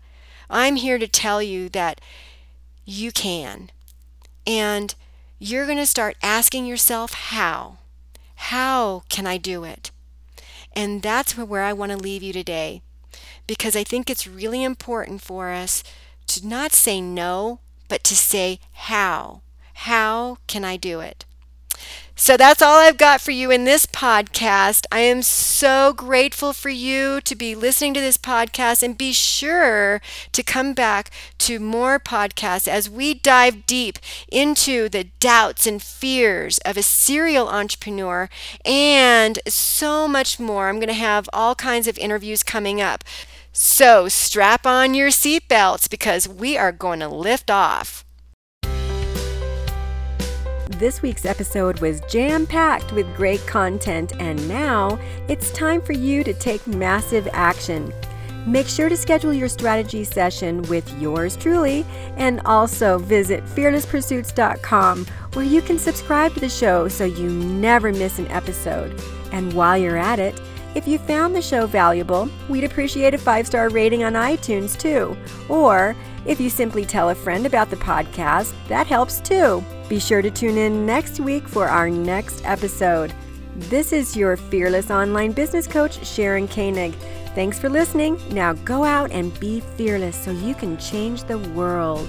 I'm 0.49 0.75
here 0.75 0.97
to 0.97 1.07
tell 1.07 1.41
you 1.41 1.69
that 1.69 2.01
you 2.85 3.11
can. 3.11 3.69
And 4.45 4.93
you're 5.39 5.65
going 5.65 5.77
to 5.77 5.85
start 5.85 6.17
asking 6.21 6.65
yourself, 6.65 7.13
how? 7.13 7.77
How 8.35 9.03
can 9.09 9.25
I 9.25 9.37
do 9.37 9.63
it? 9.63 9.91
And 10.73 11.01
that's 11.01 11.37
where 11.37 11.63
I 11.63 11.73
want 11.73 11.91
to 11.91 11.97
leave 11.97 12.21
you 12.21 12.33
today 12.33 12.81
because 13.47 13.75
I 13.75 13.83
think 13.83 14.09
it's 14.09 14.27
really 14.27 14.63
important 14.63 15.21
for 15.21 15.49
us 15.51 15.83
to 16.27 16.45
not 16.45 16.73
say 16.73 17.01
no, 17.01 17.59
but 17.87 18.03
to 18.05 18.15
say 18.15 18.59
how. 18.73 19.41
How 19.73 20.37
can 20.47 20.65
I 20.65 20.75
do 20.75 20.99
it? 20.99 21.25
So 22.19 22.35
that's 22.35 22.63
all 22.63 22.79
I've 22.79 22.97
got 22.97 23.21
for 23.21 23.29
you 23.29 23.51
in 23.51 23.63
this 23.63 23.85
podcast. 23.85 24.87
I 24.91 25.01
am 25.01 25.21
so 25.21 25.93
grateful 25.93 26.51
for 26.51 26.69
you 26.69 27.21
to 27.21 27.35
be 27.35 27.53
listening 27.53 27.93
to 27.93 28.01
this 28.01 28.17
podcast 28.17 28.81
and 28.81 28.97
be 28.97 29.13
sure 29.13 30.01
to 30.31 30.41
come 30.41 30.73
back 30.73 31.11
to 31.37 31.59
more 31.59 31.99
podcasts 31.99 32.67
as 32.67 32.89
we 32.89 33.13
dive 33.13 33.67
deep 33.67 33.99
into 34.31 34.89
the 34.89 35.03
doubts 35.19 35.67
and 35.67 35.79
fears 35.79 36.57
of 36.65 36.75
a 36.75 36.81
serial 36.81 37.49
entrepreneur 37.49 38.29
and 38.65 39.37
so 39.47 40.07
much 40.07 40.39
more. 40.39 40.69
I'm 40.69 40.77
going 40.79 40.87
to 40.87 40.93
have 40.95 41.29
all 41.31 41.53
kinds 41.53 41.87
of 41.87 41.99
interviews 41.99 42.41
coming 42.41 42.81
up. 42.81 43.03
So 43.59 44.07
strap 44.07 44.67
on 44.67 44.93
your 44.93 45.07
seatbelts 45.07 45.89
because 45.89 46.29
we 46.29 46.59
are 46.59 46.71
going 46.71 46.99
to 46.99 47.07
lift 47.07 47.49
off. 47.49 48.05
This 50.77 51.01
week's 51.01 51.25
episode 51.25 51.79
was 51.79 52.01
jam 52.01 52.45
packed 52.45 52.91
with 52.91 53.11
great 53.15 53.43
content, 53.47 54.13
and 54.19 54.47
now 54.47 54.99
it's 55.27 55.49
time 55.53 55.81
for 55.81 55.93
you 55.93 56.23
to 56.23 56.35
take 56.35 56.67
massive 56.67 57.27
action. 57.33 57.91
Make 58.45 58.67
sure 58.67 58.89
to 58.89 58.95
schedule 58.95 59.33
your 59.33 59.49
strategy 59.49 60.03
session 60.03 60.61
with 60.63 60.87
yours 61.01 61.35
truly, 61.35 61.83
and 62.15 62.41
also 62.45 62.99
visit 62.99 63.43
fearlesspursuits.com 63.43 65.07
where 65.33 65.45
you 65.45 65.63
can 65.63 65.79
subscribe 65.79 66.35
to 66.35 66.39
the 66.41 66.47
show 66.47 66.87
so 66.87 67.05
you 67.05 67.27
never 67.27 67.91
miss 67.91 68.19
an 68.19 68.27
episode. 68.27 69.01
And 69.31 69.51
while 69.53 69.79
you're 69.79 69.97
at 69.97 70.19
it, 70.19 70.39
if 70.77 70.87
you 70.87 70.99
found 70.99 71.35
the 71.35 71.41
show 71.41 71.65
valuable, 71.65 72.29
we'd 72.47 72.63
appreciate 72.63 73.15
a 73.15 73.17
five 73.17 73.47
star 73.47 73.69
rating 73.69 74.03
on 74.03 74.13
iTunes 74.13 74.79
too. 74.79 75.17
Or 75.49 75.95
if 76.27 76.39
you 76.39 76.51
simply 76.51 76.85
tell 76.85 77.09
a 77.09 77.15
friend 77.15 77.47
about 77.47 77.71
the 77.71 77.77
podcast, 77.77 78.53
that 78.67 78.85
helps 78.85 79.19
too. 79.19 79.63
Be 79.89 79.97
sure 79.97 80.21
to 80.21 80.29
tune 80.29 80.57
in 80.57 80.85
next 80.85 81.19
week 81.19 81.47
for 81.47 81.67
our 81.67 81.89
next 81.89 82.45
episode. 82.45 83.11
This 83.55 83.91
is 83.91 84.15
your 84.15 84.37
fearless 84.37 84.91
online 84.91 85.31
business 85.31 85.65
coach, 85.65 86.05
Sharon 86.05 86.47
Koenig. 86.47 86.93
Thanks 87.33 87.57
for 87.57 87.69
listening. 87.69 88.21
Now 88.29 88.53
go 88.53 88.83
out 88.83 89.09
and 89.11 89.37
be 89.39 89.61
fearless 89.77 90.15
so 90.15 90.29
you 90.29 90.53
can 90.53 90.77
change 90.77 91.23
the 91.23 91.39
world. 91.39 92.07